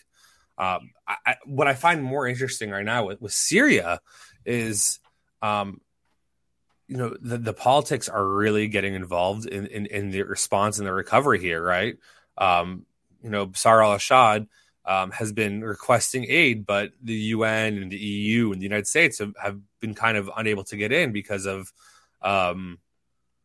Um, 0.58 0.90
I, 1.08 1.16
I, 1.26 1.36
what 1.46 1.66
I 1.66 1.74
find 1.74 2.02
more 2.02 2.28
interesting 2.28 2.70
right 2.70 2.84
now 2.84 3.06
with, 3.06 3.20
with 3.20 3.32
Syria 3.32 4.00
is, 4.44 4.98
um, 5.40 5.80
you 6.88 6.96
know, 6.96 7.16
the, 7.20 7.38
the 7.38 7.52
politics 7.52 8.08
are 8.08 8.26
really 8.26 8.68
getting 8.68 8.94
involved 8.94 9.46
in, 9.46 9.66
in, 9.66 9.86
in 9.86 10.10
the 10.10 10.22
response 10.22 10.78
and 10.78 10.86
the 10.86 10.92
recovery 10.92 11.40
here, 11.40 11.62
right? 11.62 11.96
Um, 12.36 12.86
you 13.22 13.30
know, 13.30 13.46
Bashar 13.46 13.84
al-Assad 13.84 14.46
um, 14.84 15.10
has 15.12 15.32
been 15.32 15.62
requesting 15.62 16.26
aid, 16.28 16.66
but 16.66 16.92
the 17.02 17.14
UN 17.14 17.78
and 17.78 17.90
the 17.90 17.96
EU 17.96 18.52
and 18.52 18.60
the 18.60 18.64
United 18.64 18.86
States 18.86 19.18
have, 19.20 19.34
have 19.40 19.58
been 19.80 19.94
kind 19.94 20.16
of 20.16 20.30
unable 20.36 20.64
to 20.64 20.76
get 20.76 20.92
in 20.92 21.12
because 21.12 21.46
of 21.46 21.72
um, 22.20 22.78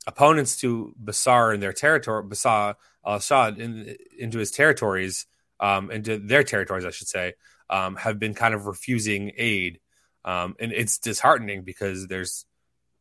opponents 0.08 0.58
to 0.62 0.96
Bashar 1.04 1.54
and 1.54 1.62
their 1.62 1.74
territory, 1.74 2.24
Bashar 2.24 2.76
al-Assad 3.06 3.60
in, 3.60 3.96
into 4.18 4.40
his 4.40 4.52
territories, 4.52 5.28
um, 5.60 5.92
into 5.92 6.18
their 6.18 6.44
territories, 6.44 6.86
I 6.86 6.92
should 6.92 7.08
say, 7.08 7.34
um, 7.70 7.96
have 7.98 8.18
been 8.18 8.34
kind 8.34 8.54
of 8.54 8.66
refusing 8.66 9.32
aid. 9.38 9.80
Um, 10.28 10.58
and 10.60 10.74
it's 10.74 10.98
disheartening 10.98 11.64
because 11.64 12.08
there's 12.08 12.46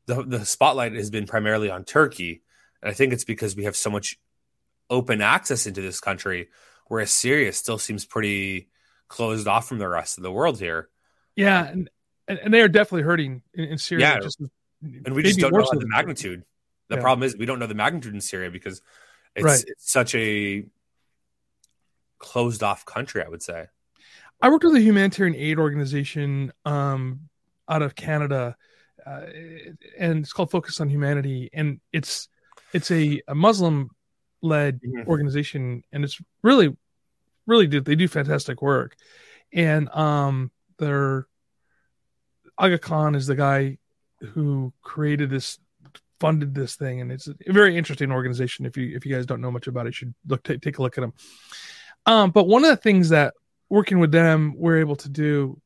the, 0.06 0.22
the 0.22 0.46
spotlight 0.46 0.92
has 0.92 1.10
been 1.10 1.26
primarily 1.26 1.68
on 1.68 1.84
Turkey. 1.84 2.42
And 2.80 2.88
I 2.88 2.94
think 2.94 3.12
it's 3.12 3.24
because 3.24 3.56
we 3.56 3.64
have 3.64 3.74
so 3.74 3.90
much 3.90 4.16
open 4.88 5.20
access 5.20 5.66
into 5.66 5.82
this 5.82 5.98
country, 5.98 6.50
whereas 6.86 7.10
Syria 7.10 7.52
still 7.52 7.78
seems 7.78 8.04
pretty 8.04 8.68
closed 9.08 9.48
off 9.48 9.66
from 9.68 9.78
the 9.78 9.88
rest 9.88 10.18
of 10.18 10.22
the 10.22 10.30
world 10.30 10.60
here. 10.60 10.88
Yeah, 11.34 11.66
and 11.66 11.90
and 12.28 12.54
they 12.54 12.60
are 12.60 12.68
definitely 12.68 13.02
hurting 13.02 13.42
in, 13.54 13.64
in 13.64 13.78
Syria. 13.78 14.14
Yeah, 14.14 14.20
just, 14.20 14.40
and 14.80 15.12
we 15.12 15.24
just 15.24 15.40
don't 15.40 15.52
know 15.52 15.66
the 15.72 15.88
magnitude. 15.88 16.44
The 16.88 16.96
yeah. 16.96 17.02
problem 17.02 17.26
is 17.26 17.36
we 17.36 17.46
don't 17.46 17.58
know 17.58 17.66
the 17.66 17.74
magnitude 17.74 18.14
in 18.14 18.20
Syria 18.20 18.52
because 18.52 18.80
it's, 19.34 19.44
right. 19.44 19.64
it's 19.66 19.90
such 19.90 20.14
a 20.14 20.64
closed 22.20 22.62
off 22.62 22.84
country. 22.84 23.24
I 23.24 23.28
would 23.28 23.42
say. 23.42 23.66
I 24.40 24.50
worked 24.50 24.64
with 24.64 24.74
a 24.74 24.80
humanitarian 24.80 25.34
aid 25.36 25.58
organization 25.58 26.52
um, 26.64 27.28
out 27.68 27.82
of 27.82 27.94
Canada, 27.94 28.56
uh, 29.04 29.22
and 29.98 30.18
it's 30.18 30.32
called 30.32 30.50
Focus 30.50 30.80
on 30.80 30.88
Humanity, 30.88 31.50
and 31.52 31.80
it's 31.92 32.28
it's 32.72 32.90
a, 32.90 33.22
a 33.28 33.34
Muslim 33.34 33.90
led 34.42 34.80
mm-hmm. 34.82 35.08
organization, 35.08 35.82
and 35.92 36.04
it's 36.04 36.20
really, 36.42 36.76
really 37.46 37.66
do 37.66 37.80
they 37.80 37.94
do 37.94 38.08
fantastic 38.08 38.60
work, 38.60 38.94
and 39.52 39.88
um, 39.90 40.50
their 40.78 41.26
Aga 42.58 42.78
Khan 42.78 43.14
is 43.14 43.26
the 43.26 43.36
guy 43.36 43.78
who 44.20 44.72
created 44.82 45.30
this, 45.30 45.58
funded 46.20 46.54
this 46.54 46.76
thing, 46.76 47.00
and 47.00 47.10
it's 47.10 47.26
a 47.28 47.34
very 47.48 47.76
interesting 47.76 48.12
organization. 48.12 48.66
If 48.66 48.76
you 48.76 48.94
if 48.94 49.06
you 49.06 49.14
guys 49.14 49.24
don't 49.24 49.40
know 49.40 49.50
much 49.50 49.66
about 49.66 49.86
it, 49.86 49.90
you 49.90 49.92
should 49.92 50.14
look 50.26 50.42
t- 50.42 50.58
take 50.58 50.78
a 50.78 50.82
look 50.82 50.98
at 50.98 51.00
them. 51.00 51.14
Um, 52.04 52.30
but 52.30 52.44
one 52.48 52.64
of 52.64 52.70
the 52.70 52.76
things 52.76 53.08
that 53.08 53.34
working 53.68 53.98
with 53.98 54.12
them 54.12 54.54
we're 54.56 54.78
able 54.78 54.96
to 54.96 55.08
do 55.08 55.60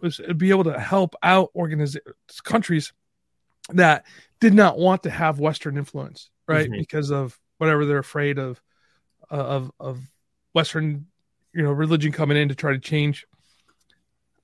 was 0.00 0.20
be 0.36 0.50
able 0.50 0.64
to 0.64 0.78
help 0.78 1.14
out 1.22 1.50
organiz- 1.56 1.98
countries 2.44 2.92
that 3.70 4.04
did 4.40 4.54
not 4.54 4.78
want 4.78 5.02
to 5.04 5.10
have 5.10 5.40
Western 5.40 5.78
influence, 5.78 6.30
right? 6.46 6.68
Mm-hmm. 6.68 6.80
Because 6.80 7.10
of 7.10 7.38
whatever 7.58 7.86
they're 7.86 7.98
afraid 7.98 8.38
of 8.38 8.60
uh, 9.32 9.36
of 9.36 9.72
of 9.80 10.00
Western, 10.52 11.06
you 11.52 11.62
know, 11.62 11.72
religion 11.72 12.12
coming 12.12 12.36
in 12.36 12.48
to 12.50 12.54
try 12.54 12.72
to 12.72 12.78
change 12.78 13.26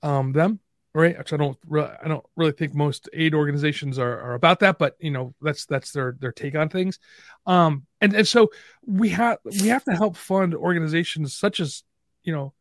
um, 0.01 0.31
them, 0.31 0.59
right? 0.93 1.17
Which 1.17 1.31
I 1.31 1.37
don't, 1.37 1.57
re- 1.67 1.95
I 2.03 2.07
don't 2.07 2.25
really 2.35 2.51
think 2.51 2.73
most 2.73 3.09
aid 3.13 3.33
organizations 3.33 3.99
are, 3.99 4.19
are 4.19 4.33
about 4.33 4.59
that, 4.61 4.79
but 4.79 4.95
you 4.99 5.11
know, 5.11 5.35
that's 5.41 5.65
that's 5.65 5.91
their 5.91 6.17
their 6.19 6.31
take 6.31 6.55
on 6.55 6.69
things. 6.69 6.99
Um, 7.45 7.85
and 8.01 8.13
and 8.13 8.27
so 8.27 8.49
we 8.85 9.09
have 9.09 9.37
we 9.43 9.67
have 9.67 9.83
to 9.85 9.95
help 9.95 10.17
fund 10.17 10.55
organizations 10.55 11.35
such 11.35 11.59
as 11.59 11.83
you 12.23 12.33
know 12.33 12.53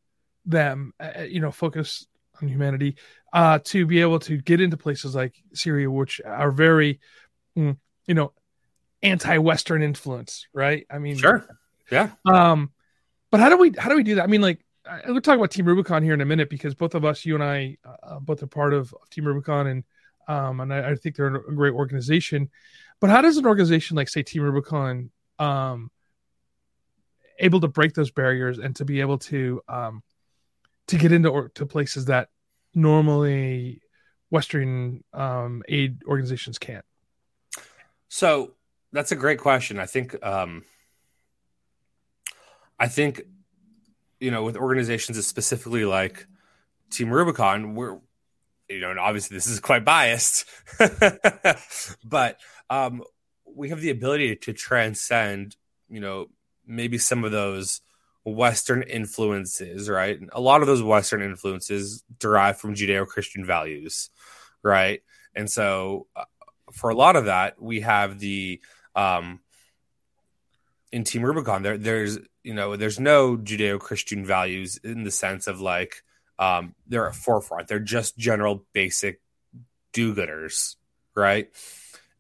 them, 0.47 0.93
uh, 1.01 1.23
you 1.23 1.41
know, 1.41 1.51
focus 1.51 2.07
on 2.41 2.49
humanity, 2.49 2.97
uh, 3.33 3.59
to 3.65 3.87
be 3.87 4.01
able 4.01 4.19
to 4.21 4.39
get 4.39 4.61
into 4.61 4.77
places 4.77 5.15
like 5.15 5.35
Syria, 5.53 5.91
which 5.91 6.21
are 6.25 6.51
very, 6.51 7.01
mm, 7.57 7.77
you 8.07 8.15
know, 8.15 8.33
anti-Western 9.03 9.83
influence, 9.83 10.47
right? 10.53 10.87
I 10.91 10.99
mean, 10.99 11.17
sure, 11.17 11.47
yeah. 11.91 12.11
Um, 12.25 12.71
but 13.31 13.41
how 13.41 13.49
do 13.49 13.57
we 13.57 13.73
how 13.79 13.89
do 13.89 13.97
we 13.97 14.03
do 14.03 14.17
that? 14.17 14.25
I 14.25 14.27
mean, 14.27 14.43
like 14.43 14.65
we'll 15.07 15.21
talk 15.21 15.37
about 15.37 15.51
Team 15.51 15.67
Rubicon 15.67 16.03
here 16.03 16.15
in 16.15 16.21
a 16.21 16.27
minute 16.27 16.51
because 16.51 16.75
both 16.75 16.95
of 16.95 17.05
us, 17.05 17.25
you 17.25 17.35
and 17.35 17.45
I, 17.45 17.77
uh, 18.03 18.19
both 18.21 18.43
are 18.43 18.47
part 18.47 18.75
of, 18.75 18.93
of, 19.01 19.11
Team 19.11 19.27
Rubicon, 19.27 19.67
and 19.67 19.85
um, 20.29 20.61
and 20.61 20.73
I, 20.73 20.91
I, 20.91 20.95
think 20.95 21.17
they're 21.17 21.35
a 21.35 21.55
great 21.55 21.75
organization. 21.75 22.51
But 23.01 23.11
how 23.11 23.23
does 23.23 23.37
an 23.37 23.47
organization 23.47 23.97
like 23.97 24.09
say 24.09 24.23
Team 24.23 24.43
Rubicon 24.43 25.11
um 25.39 25.91
able 27.39 27.61
to 27.61 27.69
break 27.69 27.95
those 27.95 28.11
barriers 28.11 28.59
and 28.59 28.77
to 28.77 28.85
be 28.85 29.01
able 29.01 29.17
to 29.17 29.63
um 29.69 30.03
to 30.89 30.97
get 30.97 31.13
into 31.13 31.29
or, 31.29 31.49
to 31.51 31.67
places 31.67 32.07
that 32.07 32.29
normally 32.75 33.83
Western 34.31 35.03
um, 35.13 35.63
aid 35.69 36.03
organizations 36.07 36.59
can't? 36.59 36.85
So 38.09 38.53
that's 38.93 39.13
a 39.13 39.17
great 39.17 39.39
question. 39.39 39.79
I 39.79 39.87
think 39.87 40.21
um, 40.25 40.65
I 42.79 42.89
think 42.89 43.23
you 44.19 44.31
know 44.31 44.43
with 44.43 44.57
organizations 44.57 45.25
specifically 45.27 45.85
like 45.85 46.27
Team 46.91 47.11
Rubicon, 47.11 47.75
we're 47.75 47.99
you 48.71 48.81
know, 48.81 48.91
and 48.91 49.01
obviously 49.01 49.37
this 49.37 49.49
is 49.49 49.61
quite 49.61 49.85
biased, 49.85 50.45
but 52.05 52.39
um, 52.71 53.03
we 53.45 53.71
have 53.71 53.81
the 53.81 53.91
ability 53.91 54.37
to 54.37 54.53
transcend, 54.53 55.57
you 55.89 56.01
know, 56.01 56.27
maybe 56.65 56.97
some 56.97 57.25
of 57.25 57.33
those 57.33 57.81
Western 58.25 58.83
influences, 58.83 59.89
right? 59.89 60.21
A 60.33 60.41
lot 60.41 60.61
of 60.61 60.67
those 60.67 60.83
Western 60.83 61.23
influences 61.23 62.03
derive 62.19 62.59
from 62.59 62.75
Judeo 62.75 63.07
Christian 63.07 63.45
values, 63.45 64.11
right? 64.63 65.03
And 65.35 65.51
so, 65.51 66.07
uh, 66.15 66.25
for 66.73 66.91
a 66.91 66.95
lot 66.95 67.17
of 67.17 67.25
that, 67.25 67.61
we 67.61 67.81
have 67.81 68.19
the 68.19 68.61
um, 68.95 69.41
in 70.93 71.05
Team 71.05 71.25
Rubicon, 71.25 71.63
there 71.63 71.79
there's 71.79 72.19
you 72.43 72.55
know 72.55 72.77
there's 72.77 73.01
no 73.01 73.37
Judeo-Christian 73.37 74.25
values 74.25 74.79
in 74.83 75.05
the 75.05 75.11
sense 75.11 75.47
of 75.47 75.61
like 75.61 76.03
um, 76.39 76.75
they're 76.87 77.09
at 77.09 77.15
forefront. 77.15 77.69
They're 77.69 77.79
just 77.79 78.17
general 78.17 78.65
basic 78.73 79.21
do-gooders, 79.93 80.77
right? 81.15 81.49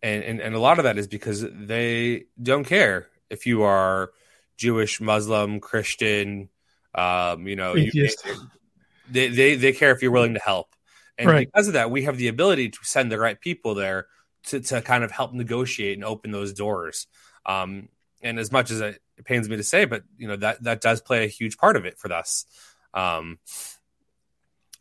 And, 0.03 0.23
and 0.25 0.41
and 0.41 0.55
a 0.55 0.61
lot 0.61 0.79
of 0.79 0.85
that 0.85 0.99
is 0.99 1.07
because 1.07 1.45
they 1.51 2.25
don't 2.41 2.65
care 2.65 3.09
if 3.29 3.47
you 3.47 3.63
are 3.63 4.13
Jewish, 4.61 5.01
Muslim, 5.01 5.59
Christian, 5.59 6.51
um, 6.95 7.49
you 7.49 7.57
know, 7.57 7.75
you, 7.75 8.11
they, 9.11 9.29
they 9.29 9.55
they 9.55 9.73
care 9.73 9.91
if 9.91 10.03
you're 10.03 10.11
willing 10.11 10.35
to 10.35 10.41
help. 10.41 10.69
And 11.17 11.29
right. 11.29 11.49
because 11.51 11.67
of 11.67 11.73
that, 11.75 11.91
we 11.91 12.03
have 12.03 12.19
the 12.19 12.29
ability 12.29 12.69
to 12.69 12.79
send 12.83 13.11
the 13.11 13.19
right 13.19 13.41
people 13.41 13.75
there 13.75 14.07
to, 14.49 14.61
to 14.61 14.83
kind 14.83 15.03
of 15.03 15.11
help 15.11 15.33
negotiate 15.33 15.97
and 15.97 16.05
open 16.05 16.31
those 16.31 16.53
doors. 16.53 17.07
Um, 17.47 17.89
and 18.23 18.39
as 18.39 18.53
much 18.53 18.71
as 18.71 18.83
it, 18.83 19.01
pains 19.25 19.49
me 19.49 19.57
to 19.57 19.63
say, 19.63 19.85
but 19.85 20.03
you 20.17 20.29
know 20.29 20.37
that 20.37 20.63
that 20.63 20.81
does 20.81 21.01
play 21.01 21.25
a 21.25 21.29
huge 21.29 21.57
part 21.57 21.77
of 21.77 21.87
it 21.87 21.99
for 21.99 22.13
us. 22.13 22.45
Um, 22.93 23.39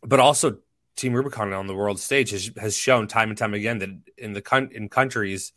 but 0.02 0.20
also, 0.20 0.58
Team 0.96 1.14
Rubicon 1.14 1.52
on 1.52 1.66
the 1.66 1.74
world 1.74 2.00
stage 2.00 2.30
has, 2.30 2.50
has 2.58 2.76
shown 2.76 3.06
time 3.06 3.30
and 3.30 3.38
time 3.38 3.54
again 3.54 3.78
that 3.78 3.90
in 4.18 4.32
the 4.32 4.42
con- 4.42 4.70
in 4.72 4.88
countries 4.90 5.52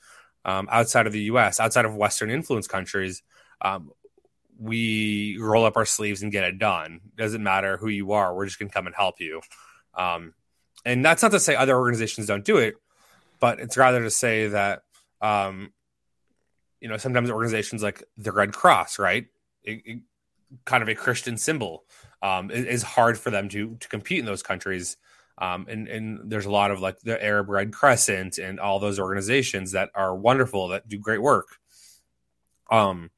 um, 0.45 0.67
outside 0.71 1.07
of 1.07 1.13
the 1.13 1.23
U.S., 1.23 1.59
outside 1.59 1.85
of 1.85 1.95
Western 1.95 2.29
influence 2.29 2.67
countries, 2.67 3.21
um, 3.61 3.91
we 4.63 5.37
roll 5.39 5.65
up 5.65 5.77
our 5.77 5.85
sleeves 5.85 6.23
and 6.23 6.31
get 6.31 6.43
it 6.43 6.57
done. 6.57 7.01
Doesn't 7.15 7.43
matter 7.43 7.77
who 7.77 7.89
you 7.89 8.13
are, 8.13 8.33
we're 8.33 8.45
just 8.45 8.59
going 8.59 8.69
to 8.69 8.73
come 8.73 8.87
and 8.87 8.95
help 8.95 9.19
you. 9.19 9.41
Um, 9.93 10.33
and 10.85 11.03
that's 11.03 11.21
not 11.21 11.31
to 11.31 11.39
say 11.39 11.55
other 11.55 11.77
organizations 11.77 12.27
don't 12.27 12.45
do 12.45 12.57
it 12.57 12.75
but 13.43 13.59
it's 13.59 13.75
rather 13.75 14.01
to 14.01 14.09
say 14.09 14.47
that 14.47 14.83
um, 15.19 15.73
you 16.79 16.87
know 16.87 16.95
sometimes 16.95 17.29
organizations 17.29 17.83
like 17.83 18.01
the 18.15 18.31
Red 18.31 18.53
Cross, 18.53 18.99
right, 18.99 19.25
it, 19.65 19.81
it, 19.83 19.99
kind 20.63 20.81
of 20.81 20.87
a 20.87 20.95
Christian 20.95 21.37
symbol, 21.37 21.83
um, 22.21 22.49
is, 22.51 22.83
hard 22.83 23.19
for 23.19 23.31
them 23.31 23.49
to 23.49 23.75
to 23.81 23.89
compete 23.89 24.19
in 24.19 24.25
those 24.25 24.43
countries. 24.43 24.95
Um, 25.37 25.65
and 25.67 25.89
and 25.89 26.31
there's 26.31 26.45
a 26.45 26.51
lot 26.51 26.71
of 26.71 26.79
like 26.79 27.01
the 27.01 27.21
Arab 27.21 27.49
Red 27.49 27.73
Crescent 27.73 28.37
and 28.37 28.61
all 28.61 28.79
those 28.79 28.97
organizations 28.97 29.73
that 29.73 29.89
are 29.93 30.15
wonderful 30.15 30.69
that 30.69 30.87
do 30.87 30.97
great 30.97 31.21
work. 31.21 31.57
Um, 32.71 33.11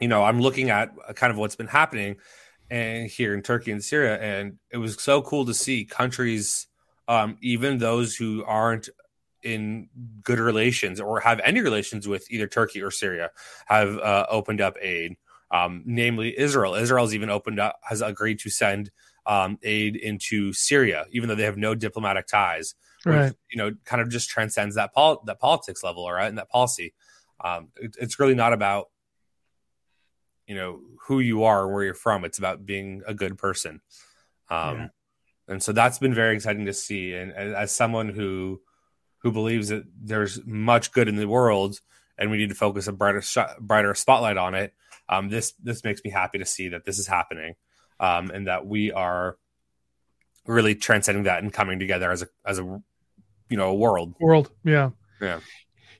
you 0.00 0.08
know, 0.08 0.24
I'm 0.24 0.40
looking 0.40 0.70
at 0.70 0.90
kind 1.14 1.30
of 1.30 1.38
what's 1.38 1.56
been 1.56 1.66
happening 1.66 2.16
and 2.70 3.08
here 3.08 3.32
in 3.34 3.42
Turkey 3.42 3.70
and 3.70 3.82
Syria, 3.82 4.18
and 4.18 4.58
it 4.70 4.78
was 4.78 5.00
so 5.00 5.22
cool 5.22 5.46
to 5.46 5.54
see 5.54 5.84
countries 5.84 6.66
um, 7.08 7.38
even 7.40 7.78
those 7.78 8.16
who 8.16 8.44
aren't 8.44 8.88
in 9.42 9.88
good 10.22 10.40
relations 10.40 11.00
or 11.00 11.20
have 11.20 11.40
any 11.44 11.60
relations 11.60 12.08
with 12.08 12.28
either 12.30 12.48
Turkey 12.48 12.82
or 12.82 12.90
Syria 12.90 13.30
have 13.66 13.96
uh, 13.98 14.26
opened 14.28 14.60
up 14.60 14.76
aid. 14.80 15.16
um, 15.50 15.82
namely 15.86 16.36
Israel. 16.38 16.74
Israel's 16.74 17.14
even 17.14 17.30
opened 17.30 17.60
up, 17.60 17.78
has 17.82 18.02
agreed 18.02 18.40
to 18.40 18.50
send 18.50 18.90
um, 19.26 19.58
aid 19.62 19.96
into 19.96 20.52
Syria, 20.52 21.06
even 21.12 21.28
though 21.28 21.34
they 21.34 21.44
have 21.44 21.56
no 21.56 21.74
diplomatic 21.74 22.26
ties. 22.26 22.74
Which, 23.04 23.14
Right. 23.14 23.32
You 23.50 23.58
know, 23.58 23.72
kind 23.84 24.02
of 24.02 24.08
just 24.08 24.28
transcends 24.28 24.74
that 24.74 24.92
pol- 24.92 25.22
that 25.26 25.38
politics 25.38 25.84
level, 25.84 26.04
all 26.04 26.12
right, 26.12 26.26
and 26.26 26.38
that 26.38 26.50
policy. 26.50 26.94
Um, 27.44 27.68
it, 27.76 27.94
it's 28.00 28.18
really 28.18 28.34
not 28.34 28.52
about 28.52 28.88
you 30.46 30.54
know 30.54 30.80
who 31.06 31.20
you 31.20 31.44
are 31.44 31.64
and 31.64 31.74
where 31.74 31.84
you're 31.84 31.94
from. 31.94 32.24
It's 32.24 32.38
about 32.38 32.66
being 32.66 33.02
a 33.06 33.14
good 33.14 33.38
person. 33.38 33.80
Um, 34.48 34.76
Yeah. 34.76 34.88
And 35.48 35.62
so 35.62 35.72
that's 35.72 35.98
been 35.98 36.14
very 36.14 36.34
exciting 36.34 36.66
to 36.66 36.72
see. 36.72 37.14
And, 37.14 37.32
as 37.32 37.70
someone 37.70 38.08
who 38.08 38.60
who 39.18 39.30
believes 39.32 39.68
that 39.68 39.84
there's 40.00 40.44
much 40.44 40.92
good 40.92 41.08
in 41.08 41.16
the 41.16 41.28
world 41.28 41.80
and 42.18 42.30
we 42.30 42.36
need 42.36 42.48
to 42.48 42.54
focus 42.54 42.88
a 42.88 42.92
brighter 42.92 43.22
brighter 43.60 43.94
spotlight 43.94 44.36
on 44.36 44.54
it, 44.54 44.74
um, 45.08 45.28
this 45.28 45.52
this 45.62 45.84
makes 45.84 46.02
me 46.04 46.10
happy 46.10 46.38
to 46.38 46.44
see 46.44 46.68
that 46.68 46.84
this 46.84 46.98
is 46.98 47.06
happening 47.06 47.54
um, 48.00 48.30
and 48.30 48.46
that 48.46 48.66
we 48.66 48.92
are 48.92 49.36
really 50.46 50.74
transcending 50.74 51.24
that 51.24 51.42
and 51.42 51.52
coming 51.52 51.78
together 51.78 52.10
as 52.10 52.22
a 52.22 52.28
as 52.44 52.58
a 52.58 52.64
you 53.48 53.56
know 53.56 53.68
a 53.68 53.74
world. 53.74 54.14
World. 54.20 54.50
Yeah. 54.64 54.90
Yeah. 55.20 55.40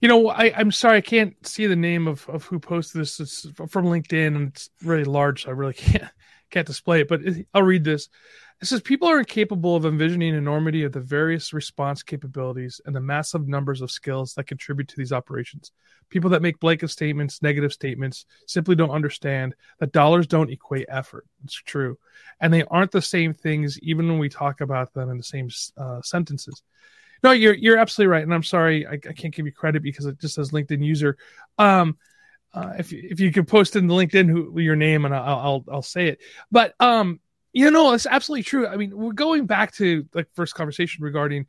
You 0.06 0.12
know, 0.12 0.28
I, 0.28 0.52
I'm 0.56 0.70
sorry, 0.70 0.98
I 0.98 1.00
can't 1.00 1.34
see 1.44 1.66
the 1.66 1.74
name 1.74 2.06
of, 2.06 2.28
of 2.28 2.44
who 2.44 2.60
posted 2.60 3.00
this. 3.00 3.18
It's 3.18 3.40
from 3.56 3.86
LinkedIn 3.86 4.36
and 4.36 4.48
it's 4.50 4.70
really 4.84 5.02
large, 5.02 5.42
so 5.42 5.48
I 5.48 5.52
really 5.54 5.74
can't 5.74 6.04
can't 6.48 6.64
display 6.64 7.00
it. 7.00 7.08
But 7.08 7.22
I'll 7.52 7.64
read 7.64 7.82
this. 7.82 8.08
It 8.62 8.66
says 8.66 8.80
people 8.82 9.08
are 9.08 9.18
incapable 9.18 9.74
of 9.74 9.84
envisioning 9.84 10.36
enormity 10.36 10.84
of 10.84 10.92
the 10.92 11.00
various 11.00 11.52
response 11.52 12.04
capabilities 12.04 12.80
and 12.86 12.94
the 12.94 13.00
massive 13.00 13.48
numbers 13.48 13.80
of 13.80 13.90
skills 13.90 14.32
that 14.34 14.46
contribute 14.46 14.86
to 14.86 14.96
these 14.96 15.10
operations. 15.10 15.72
People 16.08 16.30
that 16.30 16.40
make 16.40 16.60
blanket 16.60 16.90
statements, 16.90 17.42
negative 17.42 17.72
statements, 17.72 18.26
simply 18.46 18.76
don't 18.76 18.90
understand 18.90 19.56
that 19.80 19.90
dollars 19.90 20.28
don't 20.28 20.52
equate 20.52 20.86
effort. 20.88 21.26
It's 21.42 21.52
true, 21.52 21.98
and 22.40 22.54
they 22.54 22.62
aren't 22.70 22.92
the 22.92 23.02
same 23.02 23.34
things, 23.34 23.76
even 23.80 24.06
when 24.06 24.20
we 24.20 24.28
talk 24.28 24.60
about 24.60 24.94
them 24.94 25.10
in 25.10 25.16
the 25.16 25.24
same 25.24 25.48
uh, 25.76 26.00
sentences. 26.02 26.62
No, 27.26 27.32
you're 27.32 27.54
you're 27.54 27.76
absolutely 27.76 28.12
right, 28.12 28.22
and 28.22 28.32
I'm 28.32 28.44
sorry 28.44 28.86
I, 28.86 28.92
I 28.92 29.12
can't 29.12 29.34
give 29.34 29.46
you 29.46 29.50
credit 29.50 29.82
because 29.82 30.06
it 30.06 30.20
just 30.20 30.36
says 30.36 30.52
LinkedIn 30.52 30.84
user. 30.84 31.16
Um, 31.58 31.98
uh, 32.54 32.74
if 32.78 32.92
if 32.92 33.18
you 33.18 33.32
could 33.32 33.48
post 33.48 33.74
in 33.74 33.88
the 33.88 33.94
LinkedIn 33.94 34.28
who, 34.28 34.56
your 34.60 34.76
name 34.76 35.04
and 35.04 35.12
I'll, 35.12 35.38
I'll 35.40 35.64
I'll 35.72 35.82
say 35.82 36.06
it. 36.06 36.20
But 36.52 36.76
um, 36.78 37.18
you 37.52 37.72
know, 37.72 37.94
it's 37.94 38.06
absolutely 38.06 38.44
true. 38.44 38.68
I 38.68 38.76
mean, 38.76 38.96
we're 38.96 39.12
going 39.12 39.46
back 39.46 39.74
to 39.74 40.06
like 40.14 40.28
first 40.34 40.54
conversation 40.54 41.02
regarding, 41.02 41.46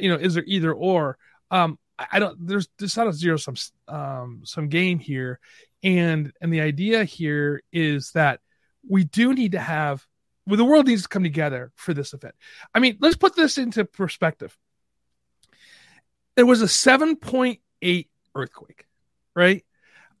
you 0.00 0.08
know, 0.08 0.14
is 0.16 0.32
there 0.32 0.44
either 0.46 0.72
or? 0.72 1.18
Um, 1.50 1.78
I, 1.98 2.06
I 2.12 2.18
don't. 2.20 2.46
There's 2.46 2.70
there's 2.78 2.96
not 2.96 3.08
a 3.08 3.12
zero 3.12 3.36
sum 3.36 3.56
um 3.86 4.40
some 4.44 4.70
game 4.70 4.98
here, 4.98 5.40
and 5.82 6.32
and 6.40 6.50
the 6.50 6.62
idea 6.62 7.04
here 7.04 7.62
is 7.70 8.12
that 8.12 8.40
we 8.88 9.04
do 9.04 9.34
need 9.34 9.52
to 9.52 9.60
have. 9.60 10.06
Well, 10.46 10.56
the 10.56 10.64
world 10.64 10.86
needs 10.86 11.02
to 11.02 11.08
come 11.10 11.22
together 11.22 11.70
for 11.76 11.92
this 11.92 12.14
event. 12.14 12.34
I 12.74 12.78
mean, 12.78 12.96
let's 13.02 13.16
put 13.16 13.36
this 13.36 13.58
into 13.58 13.84
perspective 13.84 14.56
there 16.38 16.46
was 16.46 16.62
a 16.62 16.66
7.8 16.66 18.08
earthquake, 18.36 18.86
right? 19.34 19.64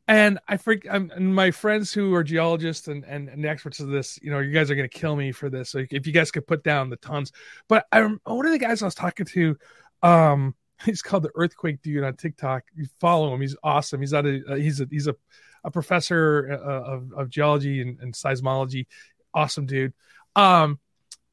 And 0.08 0.40
I 0.48 0.56
freak. 0.56 0.84
I'm, 0.90 1.12
and 1.14 1.32
my 1.32 1.52
friends 1.52 1.92
who 1.92 2.12
are 2.12 2.24
geologists 2.24 2.88
and, 2.88 3.04
and, 3.04 3.28
and 3.28 3.46
experts 3.46 3.78
of 3.78 3.86
this, 3.86 4.18
you 4.20 4.32
know, 4.32 4.40
you 4.40 4.50
guys 4.52 4.68
are 4.68 4.74
going 4.74 4.88
to 4.88 4.98
kill 4.98 5.14
me 5.14 5.30
for 5.30 5.48
this. 5.48 5.70
So 5.70 5.84
if 5.88 6.08
you 6.08 6.12
guys 6.12 6.32
could 6.32 6.44
put 6.44 6.64
down 6.64 6.90
the 6.90 6.96
tons, 6.96 7.30
but 7.68 7.86
I 7.92 8.00
one 8.00 8.46
of 8.46 8.50
the 8.50 8.58
guys 8.58 8.82
I 8.82 8.86
was 8.86 8.96
talking 8.96 9.26
to, 9.26 9.56
um, 10.02 10.56
he's 10.84 11.02
called 11.02 11.22
the 11.22 11.30
Earthquake 11.36 11.82
Dude 11.82 12.02
on 12.02 12.16
TikTok. 12.16 12.64
You 12.74 12.86
follow 12.98 13.32
him; 13.32 13.40
he's 13.40 13.54
awesome. 13.62 14.00
He's 14.00 14.12
of 14.12 14.26
uh, 14.26 14.56
he's 14.56 14.80
a 14.80 14.88
he's 14.90 15.06
a, 15.06 15.14
a 15.62 15.70
professor 15.70 16.48
uh, 16.50 16.94
of, 16.94 17.12
of 17.12 17.30
geology 17.30 17.80
and, 17.80 18.00
and 18.00 18.12
seismology. 18.12 18.88
Awesome 19.34 19.66
dude. 19.66 19.94
Um, 20.34 20.80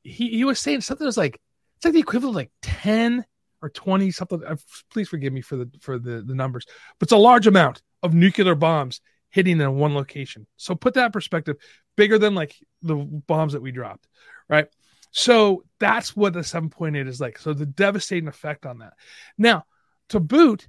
he 0.03 0.29
he 0.29 0.43
was 0.43 0.59
saying 0.59 0.81
something 0.81 1.05
that 1.05 1.09
was 1.09 1.17
like 1.17 1.41
it's 1.77 1.85
like 1.85 1.95
the 1.95 2.01
equivalent 2.01 2.33
of 2.33 2.35
like 2.35 2.51
ten 2.61 3.25
or 3.65 3.69
20 3.69 4.11
something 4.11 4.43
uh, 4.45 4.55
please 4.91 5.09
forgive 5.09 5.33
me 5.33 5.41
for 5.41 5.55
the 5.55 5.69
for 5.81 5.97
the 5.97 6.21
the 6.21 6.35
numbers 6.35 6.65
but 6.99 7.07
it's 7.07 7.11
a 7.11 7.17
large 7.17 7.47
amount 7.47 7.81
of 8.03 8.13
nuclear 8.13 8.53
bombs 8.53 9.01
hitting 9.31 9.59
in 9.59 9.75
one 9.75 9.93
location. 9.93 10.47
So 10.55 10.75
put 10.75 10.93
that 10.93 11.11
perspective 11.11 11.57
bigger 11.97 12.17
than 12.17 12.35
like 12.35 12.55
the 12.81 12.95
bombs 12.95 13.53
that 13.53 13.61
we 13.61 13.71
dropped 13.71 14.07
right? 14.47 14.67
So 15.11 15.63
that's 15.79 16.15
what 16.15 16.33
the 16.33 16.41
7.8 16.41 17.07
is 17.07 17.19
like. 17.19 17.39
So 17.39 17.53
the 17.53 17.65
devastating 17.65 18.27
effect 18.27 18.65
on 18.65 18.79
that. 18.79 18.93
Now 19.37 19.65
to 20.09 20.19
boot 20.19 20.67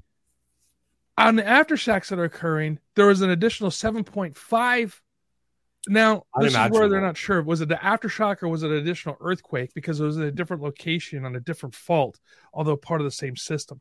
on 1.18 1.36
the 1.36 1.42
aftershocks 1.42 2.08
that 2.08 2.18
are 2.18 2.24
occurring 2.24 2.78
there 2.94 3.06
was 3.06 3.20
an 3.20 3.30
additional 3.30 3.70
7.5 3.70 5.00
now, 5.88 6.24
this 6.40 6.54
is 6.54 6.70
where 6.70 6.88
they're 6.88 7.00
not 7.00 7.16
sure. 7.16 7.42
Was 7.42 7.60
it 7.60 7.68
the 7.68 7.76
aftershock 7.76 8.42
or 8.42 8.48
was 8.48 8.62
it 8.62 8.70
an 8.70 8.76
additional 8.76 9.16
earthquake? 9.20 9.72
Because 9.74 10.00
it 10.00 10.04
was 10.04 10.16
in 10.16 10.24
a 10.24 10.32
different 10.32 10.62
location 10.62 11.24
on 11.24 11.36
a 11.36 11.40
different 11.40 11.74
fault, 11.74 12.18
although 12.52 12.76
part 12.76 13.00
of 13.00 13.04
the 13.04 13.10
same 13.10 13.36
system. 13.36 13.80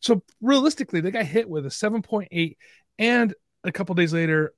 So 0.00 0.22
realistically, 0.40 1.00
they 1.00 1.10
got 1.10 1.26
hit 1.26 1.48
with 1.48 1.66
a 1.66 1.70
7.8 1.70 2.56
and 2.98 3.34
a 3.64 3.72
couple 3.72 3.94
days 3.94 4.12
later, 4.12 4.54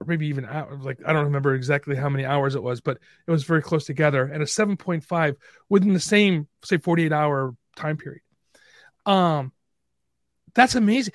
or 0.00 0.06
maybe 0.06 0.26
even 0.28 0.44
like 0.80 0.98
I 1.06 1.12
don't 1.12 1.26
remember 1.26 1.54
exactly 1.54 1.96
how 1.96 2.08
many 2.08 2.24
hours 2.24 2.54
it 2.54 2.62
was, 2.62 2.80
but 2.80 2.98
it 3.26 3.30
was 3.30 3.44
very 3.44 3.62
close 3.62 3.84
together, 3.84 4.24
and 4.24 4.42
a 4.42 4.46
7.5 4.46 5.36
within 5.68 5.92
the 5.92 6.00
same, 6.00 6.48
say, 6.64 6.78
48 6.78 7.12
hour 7.12 7.54
time 7.76 7.96
period. 7.96 8.22
Um, 9.06 9.52
that's 10.54 10.74
amazing. 10.74 11.14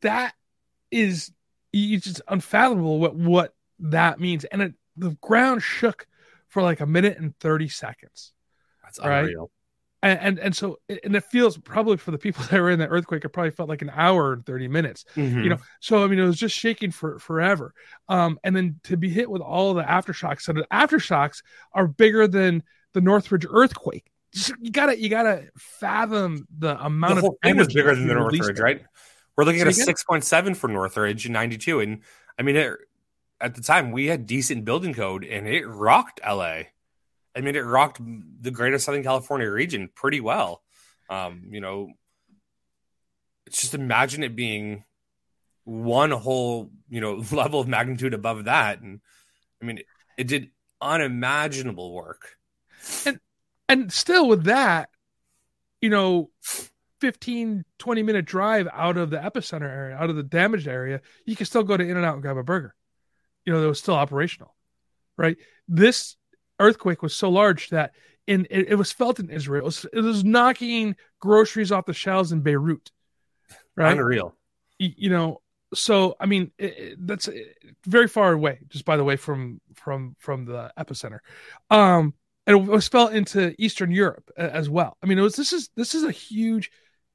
That 0.00 0.34
is 0.90 1.32
it's 1.72 2.04
just 2.04 2.22
unfathomable 2.28 3.00
what 3.00 3.16
what 3.16 3.54
that 3.90 4.20
means. 4.20 4.44
And 4.44 4.62
it, 4.62 4.74
the 4.96 5.16
ground 5.20 5.62
shook 5.62 6.06
for 6.48 6.62
like 6.62 6.80
a 6.80 6.86
minute 6.86 7.18
and 7.18 7.36
30 7.40 7.68
seconds. 7.68 8.32
That's 8.82 8.98
Right. 9.00 9.20
unreal. 9.20 9.50
And, 10.02 10.20
and 10.20 10.38
and 10.38 10.54
so 10.56 10.78
and 10.88 11.16
it 11.16 11.24
feels 11.24 11.56
probably 11.56 11.96
for 11.96 12.10
the 12.10 12.18
people 12.18 12.44
that 12.50 12.60
were 12.60 12.70
in 12.70 12.78
the 12.78 12.86
earthquake, 12.86 13.24
it 13.24 13.30
probably 13.30 13.50
felt 13.52 13.70
like 13.70 13.80
an 13.80 13.90
hour 13.94 14.34
and 14.34 14.44
30 14.44 14.68
minutes. 14.68 15.04
Mhm. 15.16 15.42
You 15.42 15.48
know, 15.48 15.56
so 15.80 16.04
I 16.04 16.08
mean 16.08 16.18
it 16.18 16.26
was 16.26 16.36
just 16.38 16.54
shaking 16.54 16.90
for 16.90 17.18
forever. 17.18 17.72
Um, 18.10 18.38
and 18.44 18.54
then 18.54 18.80
to 18.84 18.96
be 18.98 19.08
hit 19.08 19.30
with 19.30 19.40
all 19.40 19.70
of 19.70 19.76
the 19.76 19.82
aftershocks. 19.82 20.42
So 20.42 20.52
the 20.52 20.66
aftershocks 20.70 21.42
are 21.72 21.86
bigger 21.86 22.28
than 22.28 22.62
the 22.92 23.00
Northridge 23.00 23.46
earthquake. 23.48 24.10
Just- 24.34 24.52
You 24.60 24.70
gotta 24.70 25.00
you 25.00 25.08
gotta 25.08 25.48
fathom 25.56 26.46
the 26.58 26.78
amount 26.84 27.14
the 27.14 27.18
of 27.18 27.22
whole 27.22 27.38
thing 27.42 27.56
was 27.56 27.68
bigger 27.72 27.94
than 27.94 28.06
the 28.06 28.14
Northridge, 28.14 28.60
right? 28.60 28.82
We're 29.36 29.44
looking 29.44 29.62
at 29.62 29.66
a 29.68 29.72
six 29.72 30.04
point 30.04 30.22
seven 30.22 30.54
for 30.54 30.68
Northridge 30.68 31.24
in 31.26 31.32
ninety 31.32 31.56
two, 31.56 31.80
and 31.80 32.02
I 32.38 32.42
mean, 32.42 32.56
it, 32.56 32.72
at 33.44 33.54
the 33.54 33.60
time 33.60 33.92
we 33.92 34.06
had 34.06 34.26
decent 34.26 34.64
building 34.64 34.94
code, 34.94 35.22
and 35.22 35.46
it 35.46 35.66
rocked 35.66 36.18
LA. 36.26 36.62
I 37.36 37.40
mean, 37.42 37.56
it 37.56 37.60
rocked 37.60 38.00
the 38.40 38.50
greater 38.50 38.78
Southern 38.78 39.02
California 39.02 39.50
region 39.50 39.90
pretty 39.94 40.20
well. 40.20 40.62
Um, 41.10 41.42
you 41.50 41.60
know, 41.60 41.90
it's 43.46 43.60
just 43.60 43.74
imagine 43.74 44.22
it 44.22 44.34
being 44.34 44.84
one 45.64 46.10
whole 46.10 46.70
you 46.88 47.02
know 47.02 47.22
level 47.32 47.60
of 47.60 47.68
magnitude 47.68 48.14
above 48.14 48.44
that, 48.44 48.80
and 48.80 49.00
I 49.60 49.66
mean, 49.66 49.80
it 50.16 50.26
did 50.26 50.48
unimaginable 50.80 51.92
work. 51.92 52.36
and 53.68 53.92
still 53.92 54.26
with 54.26 54.44
that 54.44 54.88
you 55.80 55.90
know 55.90 56.30
15 57.00 57.64
20 57.78 58.02
minute 58.02 58.24
drive 58.24 58.68
out 58.72 58.96
of 58.98 59.10
the 59.10 59.16
epicenter 59.16 59.70
area 59.70 59.96
out 59.96 60.10
of 60.10 60.16
the 60.16 60.22
damaged 60.22 60.68
area 60.68 61.00
you 61.24 61.34
can 61.34 61.46
still 61.46 61.62
go 61.62 61.74
to 61.74 61.82
In-N-Out 61.82 62.14
and 62.14 62.22
grab 62.22 62.36
a 62.36 62.42
burger 62.42 62.74
you 63.44 63.52
know 63.52 63.60
that 63.60 63.68
was 63.68 63.78
still 63.78 63.94
operational 63.94 64.54
right? 65.16 65.36
This 65.68 66.16
earthquake 66.58 67.02
was 67.02 67.14
so 67.14 67.30
large 67.30 67.68
that 67.70 67.92
in 68.26 68.46
it, 68.50 68.70
it 68.70 68.74
was 68.74 68.90
felt 68.92 69.20
in 69.20 69.30
israel. 69.30 69.62
It 69.62 69.64
was, 69.64 69.86
it 69.92 70.00
was 70.00 70.24
knocking 70.24 70.96
groceries 71.20 71.70
off 71.70 71.86
the 71.86 71.92
shelves 71.94 72.32
in 72.32 72.40
beirut 72.40 72.90
right? 73.76 73.92
Unreal. 73.92 74.34
you 74.78 75.10
know 75.10 75.40
so 75.74 76.14
i 76.20 76.26
mean 76.26 76.52
it, 76.58 76.96
that's 77.06 77.28
very 77.86 78.06
far 78.06 78.32
away 78.32 78.60
just 78.68 78.84
by 78.84 78.96
the 78.96 79.02
way 79.04 79.16
from 79.16 79.60
from 79.74 80.14
from 80.18 80.44
the 80.44 80.72
epicenter. 80.78 81.18
Um 81.70 82.14
and 82.46 82.56
it 82.56 82.70
was 82.70 82.88
felt 82.88 83.12
into 83.12 83.54
eastern 83.58 83.90
europe 83.90 84.30
as 84.36 84.68
well. 84.68 84.96
I 85.02 85.06
mean 85.06 85.18
it 85.18 85.22
was 85.22 85.36
this 85.36 85.52
is 85.52 85.70
this 85.76 85.94
is 85.94 86.04
a 86.04 86.10
huge 86.12 86.70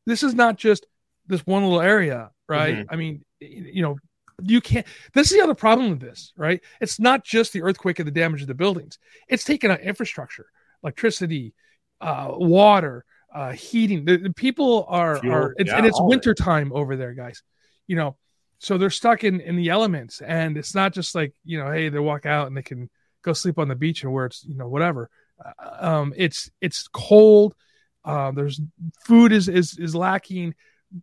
this 0.06 0.24
is 0.24 0.34
not 0.34 0.58
just 0.58 0.86
this 1.28 1.46
one 1.46 1.64
little 1.64 1.82
area 1.82 2.32
right? 2.48 2.78
Mhm. 2.78 2.86
i 2.90 2.96
mean 2.96 3.24
you 3.40 3.82
know 3.82 3.98
you 4.44 4.62
can't 4.62 4.86
this 5.14 5.32
is 5.32 5.38
the 5.38 5.44
other 5.44 5.56
problem 5.56 5.90
with 5.92 6.00
this 6.00 6.34
right? 6.38 6.62
It's 6.82 7.00
not 7.00 7.24
just 7.24 7.54
the 7.54 7.62
earthquake 7.62 8.00
and 8.00 8.08
the 8.08 8.12
damage 8.12 8.42
of 8.42 8.48
the 8.48 8.54
buildings. 8.54 8.98
It's 9.28 9.44
taken 9.44 9.72
out 9.72 9.82
infrastructure 9.82 10.48
electricity 10.84 11.54
uh 12.02 12.30
water 12.32 13.06
uh 13.34 13.52
heating. 13.52 14.06
The, 14.06 14.18
the 14.18 14.34
people 14.34 14.86
are 14.88 15.20
Fuel, 15.20 15.34
are 15.34 15.56
it's, 15.58 15.70
yeah, 15.70 15.78
and 15.78 15.86
it's 15.86 15.98
all 15.98 16.06
of 16.06 16.10
it. 16.10 16.16
winter 16.16 16.34
time 16.34 16.72
over 16.74 16.96
there 16.96 17.14
guys 17.14 17.44
you 17.88 17.96
know? 17.96 18.18
So 18.60 18.78
they're 18.78 18.90
stuck 18.90 19.24
in 19.24 19.40
in 19.42 19.56
the 19.56 19.70
elements 19.70 20.22
and 20.22 20.58
it's 20.58 20.76
not 20.76 20.94
just 20.94 21.16
like 21.16 21.34
you 21.46 21.58
know 21.58 21.72
hey 21.72 21.90
they 21.90 22.00
walk 22.00 22.26
out 22.26 22.48
and 22.48 22.58
they 22.58 22.62
can 22.62 22.90
go 23.22 23.34
sleep 23.34 23.58
on 23.58 23.68
the 23.68 23.76
beach 23.76 24.04
and 24.04 24.12
where 24.12 24.26
it's 24.26 24.44
you 24.46 24.56
know 24.56 24.68
whatever. 24.68 25.10
Uh, 25.44 25.88
um 25.88 26.14
it's 26.18 26.52
it's 26.60 26.88
cold 26.90 27.56
um 28.04 28.36
there's 28.36 28.60
food 29.06 29.32
is 29.32 29.48
is 29.48 29.78
is 29.78 29.96
lacking 29.96 30.54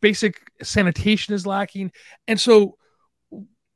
basic 0.00 0.40
sanitation 0.62 1.34
is 1.34 1.46
lacking. 1.46 1.92
And 2.26 2.40
so 2.40 2.76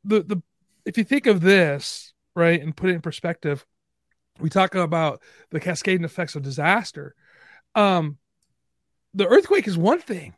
the 0.05 0.23
the 0.23 0.43
if 0.85 0.99
you 0.99 1.05
think 1.05 1.27
of 1.27 1.41
this 1.41 2.13
right 2.35 2.61
and 2.61 2.77
put 2.77 2.91
it 2.91 2.95
in 2.95 3.01
perspective, 3.01 3.65
we 4.39 4.49
talk 4.49 4.75
about 4.75 5.21
the 5.51 5.61
cascading 5.61 6.05
effects 6.05 6.35
of 6.35 6.43
disaster. 6.43 7.15
Um, 7.75 8.19
the 9.15 9.27
earthquake 9.27 9.69
is 9.69 9.77
one 9.77 10.01
thing, 10.01 10.35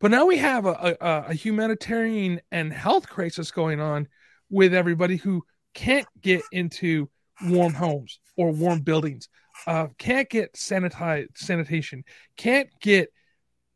but 0.00 0.10
now 0.10 0.26
we 0.26 0.38
have 0.38 0.66
a, 0.66 0.96
a, 1.00 1.24
a 1.28 1.34
humanitarian 1.34 2.40
and 2.50 2.72
health 2.72 3.08
crisis 3.08 3.50
going 3.50 3.80
on 3.80 4.08
with 4.50 4.74
everybody 4.74 5.16
who 5.16 5.44
can't 5.74 6.06
get 6.20 6.42
into 6.52 7.08
warm 7.44 7.74
homes 7.74 8.20
or 8.36 8.52
warm 8.52 8.80
buildings, 8.80 9.28
uh, 9.66 9.88
can't 9.98 10.28
get 10.28 10.54
sanitized 10.54 11.36
sanitation, 11.36 12.04
can't 12.36 12.68
get 12.80 13.12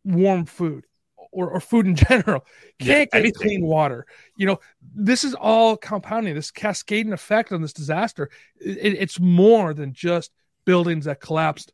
warm 0.05 0.44
food 0.44 0.85
or, 1.37 1.51
or 1.51 1.61
food 1.61 1.87
in 1.87 1.94
general, 2.09 2.44
can't 2.81 3.09
yeah, 3.12 3.20
get 3.20 3.35
clean 3.35 3.64
water. 3.64 4.07
You 4.37 4.46
know, 4.46 4.61
this 4.94 5.22
is 5.22 5.35
all 5.35 5.77
compounding 5.77 6.35
this 6.35 6.51
cascading 6.51 7.12
effect 7.12 7.53
on 7.53 7.61
this 7.61 7.75
disaster. 7.75 8.31
It, 8.59 8.94
it's 8.94 9.20
more 9.20 9.75
than 9.75 9.92
just 9.92 10.33
buildings 10.64 11.05
that 11.05 11.20
collapsed 11.20 11.72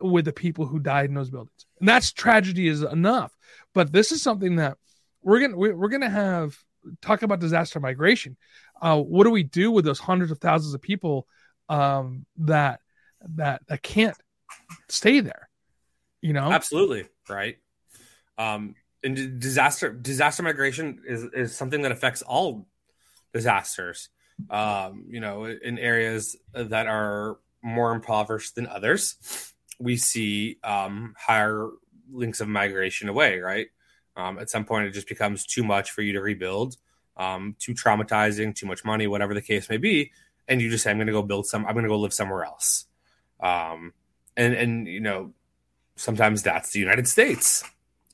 with 0.00 0.24
the 0.24 0.32
people 0.32 0.66
who 0.66 0.78
died 0.78 1.08
in 1.08 1.14
those 1.14 1.30
buildings, 1.30 1.66
and 1.80 1.88
that's 1.88 2.12
tragedy 2.12 2.68
is 2.68 2.82
enough. 2.82 3.36
But 3.74 3.92
this 3.92 4.12
is 4.12 4.22
something 4.22 4.56
that 4.56 4.78
we're 5.22 5.40
gonna 5.40 5.56
we're 5.56 5.88
gonna 5.88 6.08
have 6.08 6.56
talk 7.00 7.22
about 7.22 7.40
disaster 7.40 7.80
migration. 7.80 8.36
Uh, 8.80 9.00
what 9.00 9.24
do 9.24 9.30
we 9.30 9.42
do 9.42 9.70
with 9.70 9.84
those 9.84 9.98
hundreds 9.98 10.30
of 10.30 10.38
thousands 10.38 10.74
of 10.74 10.80
people 10.80 11.26
um, 11.68 12.26
that 12.36 12.80
that 13.36 13.62
that 13.66 13.82
can't 13.82 14.16
stay 14.88 15.20
there? 15.20 15.48
You 16.20 16.32
know, 16.32 16.52
absolutely 16.52 17.06
right. 17.28 17.56
Um, 18.38 18.74
and 19.04 19.38
disaster 19.38 19.92
disaster 19.92 20.42
migration 20.42 21.00
is 21.06 21.24
is 21.32 21.54
something 21.54 21.82
that 21.82 21.92
affects 21.92 22.22
all 22.22 22.66
disasters. 23.32 24.08
Um, 24.50 25.04
you 25.08 25.20
know, 25.20 25.44
in 25.44 25.78
areas 25.78 26.36
that 26.52 26.86
are 26.86 27.38
more 27.62 27.94
impoverished 27.94 28.56
than 28.56 28.66
others, 28.66 29.52
we 29.78 29.96
see 29.96 30.58
um, 30.64 31.14
higher 31.16 31.68
links 32.10 32.40
of 32.40 32.48
migration 32.48 33.08
away. 33.08 33.38
Right. 33.38 33.68
Um, 34.16 34.38
at 34.38 34.50
some 34.50 34.64
point, 34.64 34.86
it 34.86 34.92
just 34.92 35.08
becomes 35.08 35.44
too 35.44 35.64
much 35.64 35.90
for 35.90 36.02
you 36.02 36.12
to 36.12 36.20
rebuild, 36.20 36.76
um, 37.16 37.56
too 37.58 37.74
traumatizing, 37.74 38.54
too 38.54 38.66
much 38.66 38.84
money, 38.84 39.06
whatever 39.06 39.34
the 39.34 39.42
case 39.42 39.68
may 39.68 39.76
be, 39.76 40.12
and 40.46 40.62
you 40.62 40.70
just 40.70 40.84
say, 40.84 40.90
"I'm 40.90 40.98
going 40.98 41.08
to 41.08 41.12
go 41.12 41.22
build 41.22 41.46
some. 41.46 41.66
I'm 41.66 41.74
going 41.74 41.84
to 41.84 41.88
go 41.88 41.98
live 41.98 42.14
somewhere 42.14 42.44
else." 42.44 42.86
Um, 43.40 43.92
and 44.36 44.54
and 44.54 44.86
you 44.86 45.00
know, 45.00 45.32
sometimes 45.96 46.42
that's 46.42 46.70
the 46.70 46.80
United 46.80 47.08
States, 47.08 47.64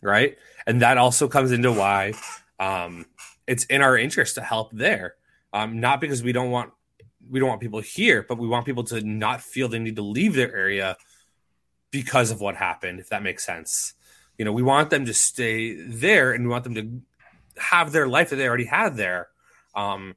right? 0.02 0.36
And 0.70 0.82
that 0.82 0.98
also 0.98 1.26
comes 1.26 1.50
into 1.50 1.72
why 1.72 2.12
um, 2.60 3.04
it's 3.44 3.64
in 3.64 3.82
our 3.82 3.98
interest 3.98 4.36
to 4.36 4.40
help 4.40 4.70
there, 4.70 5.16
um, 5.52 5.80
not 5.80 6.00
because 6.00 6.22
we 6.22 6.30
don't 6.30 6.52
want 6.52 6.70
we 7.28 7.40
don't 7.40 7.48
want 7.48 7.60
people 7.60 7.80
here, 7.80 8.24
but 8.28 8.38
we 8.38 8.46
want 8.46 8.66
people 8.66 8.84
to 8.84 9.00
not 9.00 9.40
feel 9.40 9.66
they 9.66 9.80
need 9.80 9.96
to 9.96 10.02
leave 10.02 10.34
their 10.34 10.54
area 10.54 10.96
because 11.90 12.30
of 12.30 12.40
what 12.40 12.54
happened. 12.54 13.00
If 13.00 13.08
that 13.08 13.24
makes 13.24 13.44
sense. 13.44 13.94
You 14.38 14.44
know 14.44 14.52
we 14.52 14.62
want 14.62 14.90
them 14.90 15.06
to 15.06 15.12
stay 15.12 15.74
there 15.74 16.30
and 16.30 16.44
we 16.44 16.50
want 16.50 16.62
them 16.62 16.76
to 16.76 17.02
have 17.60 17.90
their 17.90 18.06
life 18.06 18.30
that 18.30 18.36
they 18.36 18.46
already 18.46 18.66
had 18.66 18.96
there. 18.96 19.26
Um 19.74 20.14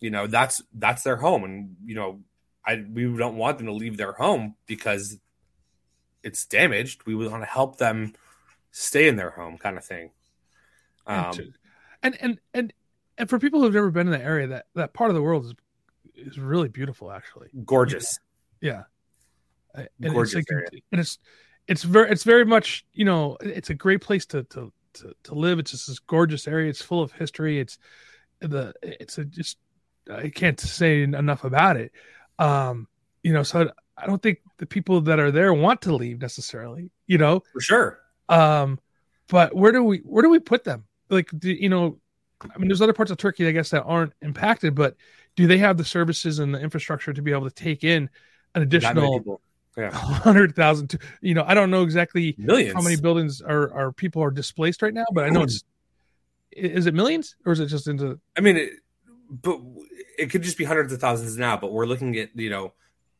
you 0.00 0.10
know 0.10 0.26
that's 0.26 0.62
that's 0.74 1.02
their 1.02 1.16
home. 1.16 1.44
And 1.44 1.76
you 1.82 1.94
know 1.94 2.20
i 2.66 2.84
we 2.92 3.04
don't 3.16 3.36
want 3.36 3.56
them 3.56 3.68
to 3.68 3.72
leave 3.72 3.96
their 3.96 4.12
home 4.12 4.56
because 4.66 5.18
it's 6.22 6.44
damaged. 6.44 7.06
We 7.06 7.14
want 7.14 7.42
to 7.42 7.48
help 7.48 7.78
them 7.78 8.12
stay 8.74 9.06
in 9.06 9.14
their 9.14 9.30
home 9.30 9.56
kind 9.56 9.78
of 9.78 9.84
thing. 9.84 10.10
Um 11.06 11.32
and 12.02 12.16
and 12.20 12.38
and 12.52 12.72
and 13.16 13.30
for 13.30 13.38
people 13.38 13.62
who've 13.62 13.72
never 13.72 13.90
been 13.90 14.08
in 14.08 14.12
the 14.12 14.22
area 14.22 14.48
that 14.48 14.66
that 14.74 14.92
part 14.92 15.10
of 15.10 15.14
the 15.14 15.22
world 15.22 15.44
is 15.44 15.54
is 16.16 16.38
really 16.38 16.68
beautiful 16.68 17.12
actually. 17.12 17.48
Gorgeous. 17.64 18.18
Yeah. 18.60 18.82
And 19.74 19.88
gorgeous 20.00 20.34
it's 20.34 20.50
like, 20.50 20.52
area. 20.52 20.68
and 20.90 21.00
it's 21.00 21.18
it's 21.68 21.84
very 21.84 22.10
it's 22.10 22.24
very 22.24 22.44
much 22.44 22.84
you 22.92 23.04
know 23.04 23.36
it's 23.40 23.70
a 23.70 23.74
great 23.74 24.00
place 24.00 24.26
to 24.26 24.42
to 24.44 24.72
to, 24.94 25.14
to 25.24 25.34
live. 25.34 25.60
It's 25.60 25.70
just 25.70 25.86
this 25.86 26.00
gorgeous 26.00 26.48
area. 26.48 26.68
It's 26.68 26.82
full 26.82 27.02
of 27.02 27.12
history. 27.12 27.60
It's 27.60 27.78
the 28.40 28.74
it's 28.82 29.18
a 29.18 29.24
just 29.24 29.56
i 30.10 30.28
can't 30.28 30.58
say 30.58 31.02
enough 31.02 31.44
about 31.44 31.76
it. 31.76 31.92
Um 32.40 32.88
you 33.22 33.32
know 33.32 33.42
so 33.44 33.70
i 33.96 34.06
don't 34.06 34.20
think 34.20 34.40
the 34.58 34.66
people 34.66 35.00
that 35.02 35.18
are 35.18 35.30
there 35.30 35.54
want 35.54 35.80
to 35.82 35.94
leave 35.94 36.20
necessarily 36.20 36.90
you 37.06 37.16
know? 37.16 37.42
For 37.52 37.60
sure 37.60 38.03
um 38.28 38.78
but 39.28 39.54
where 39.54 39.72
do 39.72 39.82
we 39.82 39.98
where 39.98 40.22
do 40.22 40.30
we 40.30 40.38
put 40.38 40.64
them 40.64 40.84
like 41.10 41.28
do, 41.36 41.50
you 41.50 41.68
know 41.68 41.98
i 42.54 42.58
mean 42.58 42.68
there's 42.68 42.82
other 42.82 42.92
parts 42.92 43.10
of 43.10 43.16
turkey 43.16 43.46
i 43.46 43.50
guess 43.50 43.70
that 43.70 43.82
aren't 43.82 44.12
impacted 44.22 44.74
but 44.74 44.96
do 45.36 45.46
they 45.46 45.58
have 45.58 45.76
the 45.76 45.84
services 45.84 46.38
and 46.38 46.54
the 46.54 46.60
infrastructure 46.60 47.12
to 47.12 47.22
be 47.22 47.32
able 47.32 47.48
to 47.48 47.54
take 47.54 47.84
in 47.84 48.08
an 48.54 48.62
additional 48.62 49.40
yeah. 49.76 49.90
hundred 49.92 50.54
thousand. 50.54 50.98
You 51.20 51.34
know, 51.34 51.44
I 51.46 51.54
don't 51.54 51.70
know 51.70 51.82
exactly 51.82 52.34
millions 52.38 52.74
how 52.74 52.80
many 52.80 52.96
buildings 52.96 53.40
are 53.40 53.72
are 53.72 53.92
people 53.92 54.22
are 54.22 54.30
displaced 54.30 54.82
right 54.82 54.94
now, 54.94 55.06
but 55.12 55.24
I 55.24 55.30
know 55.30 55.42
it's. 55.42 55.64
Is 56.52 56.86
it 56.86 56.94
millions 56.94 57.34
or 57.44 57.52
is 57.52 57.58
it 57.58 57.66
just 57.66 57.88
into? 57.88 58.20
I 58.36 58.40
mean, 58.40 58.56
it, 58.56 58.70
but 59.28 59.60
it 60.16 60.30
could 60.30 60.42
just 60.42 60.56
be 60.56 60.64
hundreds 60.64 60.92
of 60.92 61.00
thousands 61.00 61.36
now. 61.36 61.56
But 61.56 61.72
we're 61.72 61.86
looking 61.86 62.16
at 62.16 62.30
you 62.36 62.50
know 62.50 62.74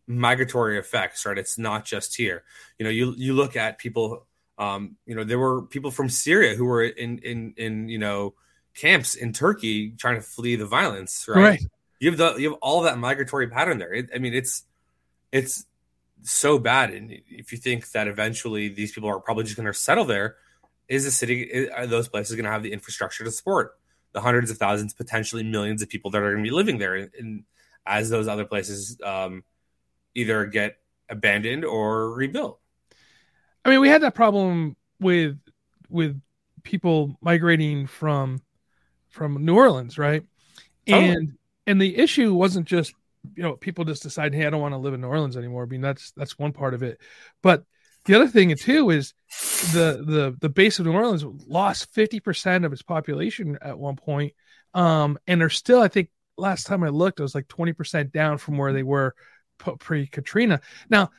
migratory 0.06 0.78
effects, 0.78 1.26
right? 1.26 1.36
It's 1.36 1.58
not 1.58 1.84
just 1.84 2.16
here. 2.16 2.44
You 2.78 2.84
know, 2.84 2.90
you 2.90 3.14
you 3.16 3.34
look 3.34 3.56
at 3.56 3.78
people. 3.78 4.26
Um, 4.58 4.96
you 5.06 5.14
know, 5.14 5.24
there 5.24 5.38
were 5.38 5.62
people 5.62 5.90
from 5.90 6.08
Syria 6.08 6.54
who 6.54 6.64
were 6.64 6.82
in 6.82 7.18
in 7.18 7.54
in 7.56 7.88
you 7.88 7.98
know 7.98 8.34
camps 8.74 9.14
in 9.14 9.32
Turkey 9.32 9.90
trying 9.90 10.16
to 10.16 10.22
flee 10.22 10.56
the 10.56 10.66
violence, 10.66 11.26
right? 11.28 11.36
right. 11.36 11.62
You 12.00 12.10
have 12.10 12.18
the 12.18 12.36
you 12.36 12.50
have 12.50 12.58
all 12.60 12.82
that 12.82 12.98
migratory 12.98 13.48
pattern 13.48 13.78
there. 13.78 13.92
It, 13.92 14.10
I 14.14 14.18
mean, 14.18 14.34
it's 14.34 14.64
it's 15.32 15.66
so 16.22 16.58
bad. 16.58 16.90
And 16.90 17.10
if 17.28 17.52
you 17.52 17.58
think 17.58 17.90
that 17.90 18.08
eventually 18.08 18.68
these 18.68 18.92
people 18.92 19.08
are 19.08 19.20
probably 19.20 19.44
just 19.44 19.56
going 19.56 19.66
to 19.66 19.74
settle 19.74 20.04
there, 20.04 20.36
is 20.88 21.04
the 21.04 21.10
city, 21.10 21.68
are 21.70 21.86
those 21.86 22.08
places 22.08 22.36
going 22.36 22.44
to 22.44 22.50
have 22.50 22.62
the 22.62 22.72
infrastructure 22.72 23.24
to 23.24 23.30
support 23.30 23.78
the 24.12 24.20
hundreds 24.20 24.50
of 24.50 24.58
thousands, 24.58 24.94
potentially 24.94 25.42
millions 25.42 25.82
of 25.82 25.88
people 25.88 26.10
that 26.12 26.22
are 26.22 26.32
going 26.32 26.44
to 26.44 26.48
be 26.48 26.54
living 26.54 26.78
there? 26.78 26.94
And, 27.18 27.44
as 27.86 28.10
those 28.10 28.28
other 28.28 28.44
places 28.44 28.98
um, 29.04 29.44
either 30.14 30.46
get 30.46 30.78
abandoned 31.08 31.64
or 31.64 32.12
rebuilt. 32.12 32.58
I 33.64 33.70
mean, 33.70 33.80
we 33.80 33.88
had 33.88 34.02
that 34.02 34.14
problem 34.14 34.76
with 35.00 35.38
with 35.88 36.20
people 36.62 37.16
migrating 37.20 37.86
from 37.86 38.42
from 39.10 39.44
New 39.44 39.54
Orleans, 39.54 39.98
right? 39.98 40.24
And 40.86 41.38
and 41.66 41.80
the 41.80 41.96
issue 41.96 42.34
wasn't 42.34 42.66
just 42.66 42.94
you 43.36 43.42
know 43.42 43.54
people 43.54 43.84
just 43.84 44.02
decide 44.02 44.34
hey 44.34 44.46
i 44.46 44.50
don't 44.50 44.60
want 44.60 44.74
to 44.74 44.78
live 44.78 44.94
in 44.94 45.00
new 45.00 45.06
orleans 45.06 45.36
anymore. 45.36 45.62
I 45.62 45.66
mean 45.66 45.80
that's 45.80 46.12
that's 46.12 46.38
one 46.38 46.52
part 46.52 46.74
of 46.74 46.82
it. 46.82 47.00
But 47.42 47.64
the 48.04 48.14
other 48.14 48.28
thing 48.28 48.54
too 48.56 48.90
is 48.90 49.14
the 49.72 50.04
the 50.06 50.36
the 50.40 50.48
base 50.48 50.78
of 50.78 50.86
new 50.86 50.92
orleans 50.92 51.24
lost 51.46 51.94
50% 51.94 52.64
of 52.64 52.72
its 52.72 52.82
population 52.82 53.58
at 53.62 53.78
one 53.78 53.96
point 53.96 54.34
um 54.74 55.18
and 55.26 55.40
they're 55.40 55.48
still 55.48 55.80
i 55.80 55.88
think 55.88 56.10
last 56.36 56.66
time 56.66 56.82
i 56.82 56.88
looked 56.88 57.20
it 57.20 57.22
was 57.22 57.34
like 57.34 57.48
20% 57.48 58.12
down 58.12 58.38
from 58.38 58.58
where 58.58 58.72
they 58.72 58.82
were 58.82 59.14
pre 59.78 60.06
katrina 60.06 60.60
now 60.90 61.10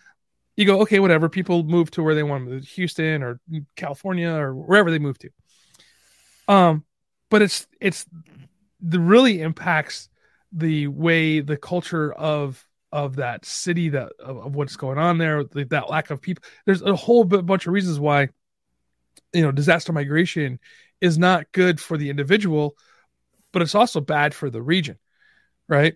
you 0.55 0.65
go 0.65 0.81
okay 0.81 0.99
whatever 0.99 1.29
people 1.29 1.63
move 1.63 1.91
to 1.91 2.03
where 2.03 2.15
they 2.15 2.23
want 2.23 2.47
to 2.49 2.59
houston 2.59 3.23
or 3.23 3.39
california 3.75 4.31
or 4.31 4.55
wherever 4.55 4.91
they 4.91 4.99
move 4.99 5.17
to. 5.19 5.29
Um 6.47 6.85
but 7.29 7.41
it's 7.41 7.67
it's 7.81 8.05
the 8.81 8.99
really 8.99 9.41
impacts 9.41 10.09
the 10.51 10.87
way 10.87 11.39
the 11.39 11.57
culture 11.57 12.13
of 12.13 12.65
of 12.91 13.17
that 13.17 13.43
city 13.45 13.89
that 13.89 14.11
of, 14.19 14.37
of 14.37 14.55
what's 14.55 14.75
going 14.75 14.97
on 14.97 15.17
there 15.17 15.43
the, 15.43 15.65
that 15.65 15.89
lack 15.89 16.11
of 16.11 16.21
people 16.21 16.43
there's 16.65 16.81
a 16.81 16.95
whole 16.95 17.23
bunch 17.23 17.67
of 17.67 17.73
reasons 17.73 17.99
why 17.99 18.29
you 19.33 19.41
know 19.41 19.51
disaster 19.51 19.91
migration 19.91 20.59
is 21.01 21.17
not 21.17 21.51
good 21.51 21.79
for 21.79 21.97
the 21.97 22.09
individual 22.09 22.75
but 23.51 23.61
it's 23.61 23.75
also 23.75 23.99
bad 23.99 24.33
for 24.33 24.49
the 24.49 24.61
region 24.61 24.97
right? 25.67 25.95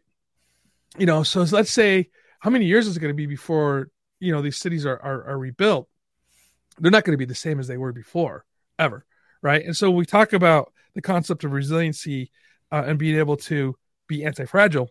You 0.98 1.06
know 1.06 1.24
so 1.24 1.43
let's 1.43 1.72
say 1.72 2.10
how 2.39 2.50
many 2.50 2.65
years 2.65 2.88
is 2.88 2.98
it 2.98 3.00
going 3.00 3.12
to 3.12 3.15
be 3.15 3.28
before 3.28 3.89
you 4.19 4.32
know 4.32 4.41
these 4.41 4.58
cities 4.58 4.86
are, 4.86 4.99
are, 5.01 5.25
are 5.25 5.38
rebuilt 5.38 5.88
they're 6.79 6.91
not 6.91 7.03
going 7.03 7.13
to 7.13 7.17
be 7.17 7.25
the 7.25 7.36
same 7.36 7.60
as 7.60 7.67
they 7.67 7.77
were 7.77 7.91
before 7.91 8.45
ever 8.77 9.05
right? 9.41 9.63
And 9.63 9.75
so 9.75 9.89
we 9.91 10.05
talk 10.05 10.34
about 10.34 10.73
the 10.95 11.01
concept 11.01 11.43
of 11.43 11.51
resiliency 11.51 12.32
uh, 12.71 12.84
and 12.86 12.99
being 12.99 13.17
able 13.17 13.38
to 13.38 13.75
be 14.08 14.23
anti-fragile. 14.23 14.89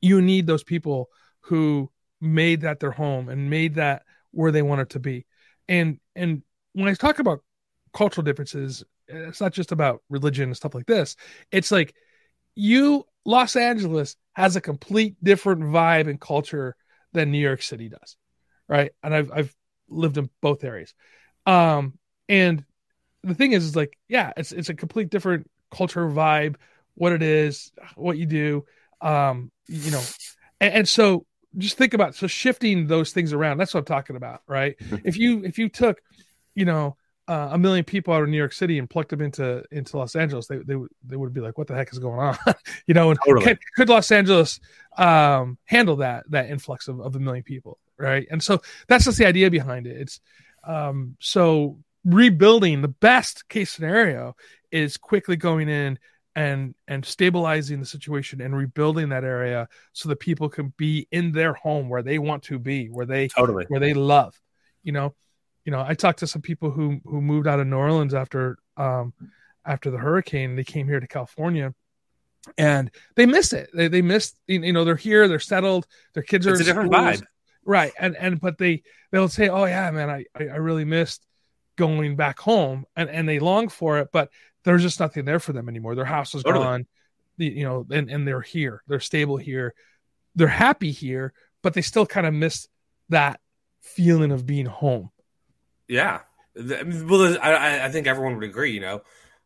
You 0.00 0.20
need 0.20 0.46
those 0.46 0.64
people 0.64 1.08
who 1.40 1.90
made 2.20 2.62
that 2.62 2.80
their 2.80 2.90
home 2.90 3.28
and 3.28 3.50
made 3.50 3.76
that 3.76 4.02
where 4.30 4.52
they 4.52 4.62
want 4.62 4.82
it 4.82 4.90
to 4.90 5.00
be. 5.00 5.26
And 5.68 5.98
and 6.14 6.42
when 6.72 6.88
i 6.88 6.94
talk 6.94 7.18
about 7.18 7.40
cultural 7.92 8.24
differences 8.24 8.84
it's 9.08 9.40
not 9.40 9.52
just 9.52 9.72
about 9.72 10.02
religion 10.08 10.44
and 10.50 10.56
stuff 10.56 10.74
like 10.74 10.86
this. 10.86 11.16
It's 11.50 11.72
like 11.72 11.94
you 12.54 13.04
los 13.24 13.56
angeles 13.56 14.16
has 14.34 14.54
a 14.54 14.60
complete 14.60 15.16
different 15.22 15.62
vibe 15.62 16.08
and 16.08 16.20
culture 16.20 16.76
than 17.12 17.30
new 17.30 17.38
york 17.38 17.62
city 17.62 17.88
does 17.88 18.16
right 18.68 18.92
and 19.02 19.14
i've 19.14 19.30
i've 19.32 19.54
lived 19.88 20.18
in 20.18 20.30
both 20.40 20.64
areas 20.64 20.94
um 21.46 21.94
and 22.28 22.64
the 23.22 23.34
thing 23.34 23.52
is 23.52 23.64
is 23.64 23.76
like 23.76 23.96
yeah 24.08 24.32
it's 24.36 24.52
it's 24.52 24.68
a 24.68 24.74
complete 24.74 25.10
different 25.10 25.50
culture 25.70 26.08
vibe 26.08 26.56
what 27.00 27.12
it 27.12 27.22
is, 27.22 27.72
what 27.96 28.18
you 28.18 28.26
do, 28.26 28.64
um, 29.00 29.50
you 29.66 29.90
know, 29.90 30.02
and, 30.60 30.74
and 30.74 30.88
so 30.88 31.24
just 31.56 31.78
think 31.78 31.94
about 31.94 32.14
so 32.14 32.26
shifting 32.26 32.86
those 32.86 33.12
things 33.12 33.32
around. 33.32 33.56
That's 33.56 33.72
what 33.72 33.80
I'm 33.80 33.86
talking 33.86 34.16
about, 34.16 34.42
right? 34.46 34.76
if 35.04 35.16
you 35.16 35.42
if 35.42 35.58
you 35.58 35.70
took, 35.70 35.98
you 36.54 36.66
know, 36.66 36.96
uh, 37.30 37.50
a 37.52 37.58
million 37.58 37.84
people 37.84 38.12
out 38.12 38.24
of 38.24 38.28
New 38.28 38.36
York 38.36 38.52
City 38.52 38.80
and 38.80 38.90
plucked 38.90 39.10
them 39.10 39.20
into 39.20 39.62
into 39.70 39.96
Los 39.96 40.16
Angeles, 40.16 40.48
they 40.48 40.56
they 40.58 40.74
they 41.04 41.14
would 41.14 41.32
be 41.32 41.40
like, 41.40 41.56
"What 41.56 41.68
the 41.68 41.76
heck 41.76 41.92
is 41.92 42.00
going 42.00 42.18
on?" 42.18 42.36
you 42.88 42.94
know, 42.94 43.10
and 43.10 43.20
Totally. 43.24 43.44
could, 43.44 43.58
could 43.76 43.88
Los 43.88 44.10
Angeles 44.10 44.58
um, 44.98 45.56
handle 45.64 45.96
that 45.96 46.28
that 46.30 46.50
influx 46.50 46.88
of, 46.88 46.98
of 46.98 47.14
a 47.14 47.20
million 47.20 47.44
people, 47.44 47.78
right? 47.96 48.26
And 48.32 48.42
so 48.42 48.60
that's 48.88 49.04
just 49.04 49.16
the 49.16 49.26
idea 49.26 49.48
behind 49.48 49.86
it. 49.86 49.96
It's 49.96 50.20
um, 50.64 51.16
so 51.20 51.78
rebuilding 52.04 52.82
the 52.82 52.88
best 52.88 53.48
case 53.48 53.70
scenario 53.70 54.34
is 54.72 54.96
quickly 54.96 55.36
going 55.36 55.68
in 55.68 56.00
and 56.34 56.74
and 56.88 57.04
stabilizing 57.04 57.78
the 57.78 57.86
situation 57.86 58.40
and 58.40 58.56
rebuilding 58.56 59.10
that 59.10 59.22
area 59.22 59.68
so 59.92 60.08
that 60.08 60.18
people 60.18 60.48
can 60.48 60.72
be 60.76 61.06
in 61.12 61.30
their 61.30 61.54
home 61.54 61.88
where 61.88 62.02
they 62.02 62.18
want 62.18 62.42
to 62.42 62.58
be, 62.58 62.88
where 62.88 63.06
they 63.06 63.28
Totally. 63.28 63.66
where 63.68 63.78
they 63.78 63.94
love 63.94 64.34
you 64.82 64.90
know 64.90 65.14
you 65.70 65.76
know 65.76 65.84
i 65.86 65.94
talked 65.94 66.18
to 66.18 66.26
some 66.26 66.42
people 66.42 66.72
who 66.72 67.00
who 67.04 67.20
moved 67.20 67.46
out 67.46 67.60
of 67.60 67.66
new 67.68 67.76
orleans 67.76 68.12
after 68.12 68.58
um 68.76 69.12
after 69.64 69.90
the 69.90 69.98
hurricane. 69.98 70.56
They 70.56 70.64
came 70.64 70.88
here 70.88 70.98
to 70.98 71.06
california 71.06 71.74
and 72.58 72.90
they 73.14 73.26
miss 73.26 73.52
it. 73.52 73.68
They, 73.72 73.86
they 73.86 74.02
miss 74.02 74.32
you 74.48 74.72
know 74.72 74.84
they're 74.84 74.96
here 74.96 75.28
they're 75.28 75.38
settled 75.38 75.86
their 76.14 76.24
kids 76.24 76.44
are 76.48 76.52
It's 76.52 76.62
a 76.62 76.64
different 76.64 76.92
schools. 76.92 77.20
vibe. 77.20 77.22
right. 77.64 77.92
And 78.00 78.16
and 78.16 78.40
but 78.40 78.58
they 78.58 78.82
they'll 79.12 79.28
say 79.28 79.48
oh 79.48 79.66
yeah 79.66 79.88
man 79.92 80.10
i 80.10 80.24
i 80.36 80.56
really 80.56 80.84
missed 80.84 81.24
going 81.76 82.16
back 82.16 82.40
home. 82.40 82.84
And 82.96 83.08
and 83.08 83.28
they 83.28 83.38
long 83.38 83.68
for 83.68 83.98
it 84.00 84.08
but 84.12 84.30
there's 84.64 84.82
just 84.82 84.98
nothing 84.98 85.24
there 85.24 85.38
for 85.38 85.52
them 85.52 85.68
anymore. 85.68 85.94
Their 85.94 86.04
house 86.04 86.34
is 86.34 86.42
Totally. 86.42 86.64
gone 86.64 86.86
the, 87.36 87.46
you 87.46 87.62
know 87.64 87.86
and 87.92 88.10
and 88.10 88.26
they're 88.26 88.40
here. 88.40 88.82
They're 88.88 88.98
stable 88.98 89.36
here. 89.36 89.74
They're 90.34 90.48
happy 90.48 90.90
here 90.90 91.32
but 91.62 91.74
they 91.74 91.82
still 91.82 92.06
kind 92.06 92.26
of 92.26 92.34
miss 92.34 92.66
that 93.10 93.38
feeling 93.82 94.32
of 94.32 94.46
being 94.46 94.66
home 94.66 95.10
Yeah. 95.90 96.20
Well, 96.54 97.38
I, 97.42 97.84
I- 97.86 97.88
think 97.90 98.06
everyone 98.06 98.34
would 98.36 98.44
agree. 98.44 98.72
You 98.72 98.80
know, 98.80 99.02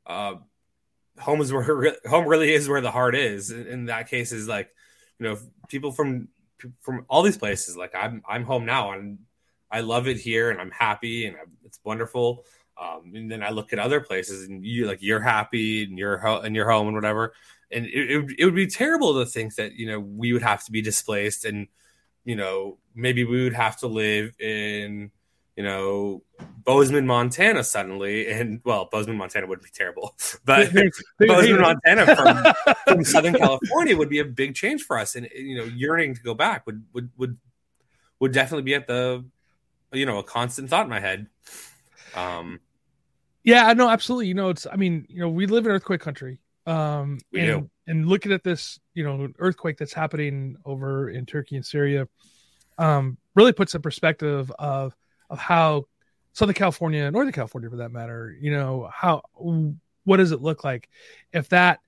uh, 0.07 0.35
home 1.18 1.40
is 1.40 1.52
where 1.52 1.62
re- 1.74 1.96
home 2.07 2.26
really 2.26 2.52
is 2.52 2.68
where 2.68 2.80
the 2.80 2.90
heart 2.90 3.14
is. 3.14 3.50
In, 3.50 3.87
that 3.87 4.09
case, 4.09 4.33
is 4.33 4.46
like, 4.48 4.70
you 5.18 5.26
know, 5.26 5.38
people 5.68 5.92
from 5.92 6.28
from 6.80 7.04
all 7.09 7.22
these 7.22 7.38
places. 7.38 7.76
Like 7.76 7.94
I'm 7.94 8.22
I'm 8.28 8.44
home 8.44 8.66
now, 8.66 8.92
and 8.92 9.18
I 9.70 9.80
love 9.80 10.07
it 10.09 10.18
here, 10.18 10.50
and 10.50 10.61
I'm 10.61 10.70
happy, 10.70 11.26
and 11.26 11.37
it's 11.64 11.80
wonderful. 11.85 12.44
Um, 12.80 13.12
and 13.14 13.30
then 13.30 13.42
I 13.42 13.50
look 13.50 13.72
at 13.72 13.78
other 13.78 14.00
places, 14.00 14.48
and 14.48 14.64
you 14.64 14.87
like 14.87 15.00
you're 15.02 15.20
happy, 15.20 15.85
and 15.85 15.98
you're 15.98 16.16
and 16.44 16.54
you're 16.54 16.70
home, 16.70 16.88
and 16.88 16.96
whatever. 16.96 17.33
And 17.70 17.87
it, 17.87 18.11
it, 18.11 18.18
would- 18.18 18.35
it 18.38 18.44
would 18.44 18.54
be 18.54 18.66
terrible 18.66 19.14
to 19.14 19.26
think 19.26 19.54
that 19.57 19.72
you 19.74 19.87
know 19.87 20.00
we 20.00 20.33
would 20.33 20.42
have 20.42 20.64
to 20.66 20.72
be 20.72 20.83
displaced, 20.83 21.44
and 21.44 21.68
you 22.24 22.37
know 22.37 22.78
maybe 22.94 23.24
we 23.24 23.44
would 23.44 23.54
have 23.54 23.78
to 23.80 23.87
live 23.87 24.35
in 24.40 25.11
you 25.57 25.62
know, 25.62 26.23
Bozeman, 26.64 27.07
Montana 27.07 27.62
suddenly, 27.62 28.29
and 28.29 28.61
well, 28.64 28.88
Bozeman, 28.90 29.17
Montana 29.17 29.47
would 29.47 29.62
be 29.62 29.71
terrible, 29.73 30.14
but 30.45 30.73
Bozeman, 31.21 31.61
Montana 31.61 32.17
from, 32.17 32.75
from 32.87 33.05
Southern 33.05 33.35
California 33.35 33.97
would 33.97 34.09
be 34.09 34.19
a 34.19 34.25
big 34.25 34.55
change 34.55 34.83
for 34.83 34.99
us, 34.99 35.14
and 35.14 35.29
you 35.35 35.57
know, 35.57 35.64
yearning 35.64 36.14
to 36.14 36.23
go 36.23 36.35
back 36.35 36.67
would 36.67 36.85
would 36.93 37.11
would 37.17 37.38
would 38.21 38.33
definitely 38.33 38.62
be 38.62 38.75
at 38.75 38.87
the 38.87 39.25
you 39.93 40.07
know 40.07 40.19
a 40.19 40.25
constant 40.25 40.69
thought 40.71 40.85
in 40.85 40.90
my 40.90 41.01
head. 41.01 41.29
Um, 42.14 42.61
Yeah, 43.43 43.73
no, 43.75 43.88
absolutely. 43.88 44.29
You 44.29 44.35
know, 44.35 44.49
it's 44.49 44.67
I 44.71 44.77
mean, 44.77 45.07
you 45.09 45.21
know, 45.21 45.29
we 45.29 45.47
live 45.47 45.67
in 45.67 45.73
earthquake 45.73 46.01
country. 46.01 46.40
Um 46.67 47.19
We 47.31 47.40
and, 47.40 47.62
do. 47.62 47.71
and 47.87 48.09
looking 48.09 48.33
at 48.33 48.43
this, 48.43 48.81
you 48.95 49.05
know, 49.05 49.29
earthquake 49.38 49.77
that's 49.77 49.93
happening 49.93 50.57
over 50.64 51.11
in 51.11 51.27
Turkey 51.27 51.57
and 51.57 51.64
Syria, 51.64 52.09
um, 52.79 53.19
really 53.35 53.53
puts 53.53 53.75
a 53.75 53.81
perspective 53.81 54.51
of 54.59 54.95
of 55.30 55.38
how 55.38 55.87
Southern 56.32 56.54
California, 56.54 57.10
Northern 57.10 57.32
California 57.32 57.70
for 57.70 57.76
that 57.76 57.92
matter, 57.92 58.37
you 58.40 58.50
know, 58.50 58.88
how 58.92 59.22
what 60.04 60.18
does 60.18 60.32
it 60.32 60.42
look 60.42 60.64
like 60.64 60.88
if 61.32 61.48
that 61.50 61.80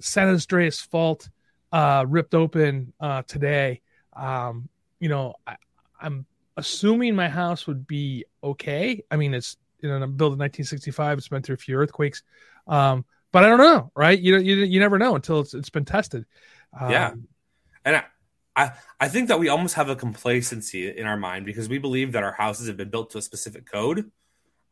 San 0.00 0.28
Andreas 0.28 0.80
fault 0.80 1.28
uh 1.72 2.04
ripped 2.08 2.34
open 2.34 2.92
uh 3.00 3.22
today? 3.22 3.80
Um, 4.14 4.68
you 5.00 5.08
know, 5.08 5.34
I, 5.46 5.56
I'm 6.00 6.26
assuming 6.56 7.14
my 7.16 7.28
house 7.28 7.66
would 7.66 7.86
be 7.86 8.24
okay. 8.42 9.02
I 9.10 9.16
mean, 9.16 9.34
it's 9.34 9.56
you 9.80 9.88
know, 9.88 9.96
I'm 9.96 10.16
built 10.16 10.32
in 10.34 10.38
1965. 10.38 11.18
It's 11.18 11.28
been 11.28 11.42
through 11.42 11.54
a 11.54 11.58
few 11.58 11.76
earthquakes, 11.76 12.22
um, 12.66 13.04
but 13.32 13.44
I 13.44 13.48
don't 13.48 13.58
know, 13.58 13.90
right? 13.94 14.18
You 14.18 14.32
know, 14.32 14.38
you 14.38 14.56
you 14.56 14.80
never 14.80 14.98
know 14.98 15.14
until 15.16 15.40
it's 15.40 15.54
it's 15.54 15.70
been 15.70 15.84
tested. 15.84 16.24
Um, 16.78 16.90
Yeah. 16.90 17.14
and 17.84 17.96
I, 17.96 18.04
I 18.56 18.72
I 19.00 19.08
think 19.08 19.28
that 19.28 19.38
we 19.38 19.48
almost 19.48 19.74
have 19.74 19.88
a 19.88 19.96
complacency 19.96 20.88
in 20.88 21.06
our 21.06 21.16
mind 21.16 21.46
because 21.46 21.68
we 21.68 21.78
believe 21.78 22.12
that 22.12 22.22
our 22.22 22.32
houses 22.32 22.68
have 22.68 22.76
been 22.76 22.90
built 22.90 23.10
to 23.10 23.18
a 23.18 23.22
specific 23.22 23.70
code. 23.70 24.10